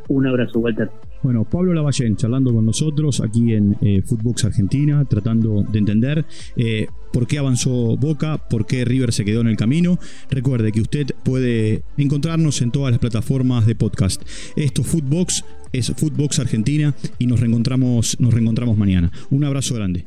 Un 0.09 0.27
abrazo, 0.27 0.59
Walter. 0.59 0.91
Bueno, 1.23 1.45
Pablo 1.45 1.75
Lavallén 1.75 2.17
charlando 2.17 2.53
con 2.53 2.65
nosotros 2.65 3.21
aquí 3.21 3.53
en 3.53 3.77
eh, 3.83 4.03
Footbox 4.03 4.47
Argentina, 4.47 5.05
tratando 5.05 5.63
de 5.63 5.79
entender 5.79 6.25
eh, 6.57 6.87
por 7.13 7.27
qué 7.27 7.39
avanzó 7.39 7.97
Boca, 7.97 8.39
por 8.49 8.67
qué 8.67 8.85
River 8.85 9.13
se 9.13 9.25
quedó 9.25 9.43
en 9.43 9.49
el 9.49 9.57
camino. 9.57 9.99
Recuerde 10.31 10.73
que 10.73 10.81
usted 10.81 11.09
puede 11.25 11.83
encontrarnos 11.99 12.63
en 12.63 12.71
todas 12.71 12.91
las 12.91 13.01
plataformas 13.01 13.67
de 13.67 13.75
podcast. 13.75 14.23
Esto 14.57 14.83
Footbox 14.83 15.45
es 15.73 15.93
Footbox 15.95 16.39
Argentina 16.39 16.95
y 17.19 17.27
nos 17.27 17.41
reencontramos, 17.41 18.19
nos 18.19 18.33
reencontramos 18.33 18.79
mañana. 18.79 19.13
Un 19.31 19.45
abrazo 19.45 19.75
grande. 19.75 20.07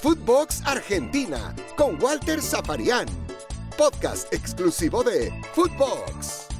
Footbox 0.00 0.62
Argentina 0.66 1.54
con 1.76 2.00
Walter 2.02 2.40
Zafarian, 2.40 3.06
podcast 3.76 4.32
exclusivo 4.32 5.02
de 5.02 5.32
Footbox. 5.54 6.53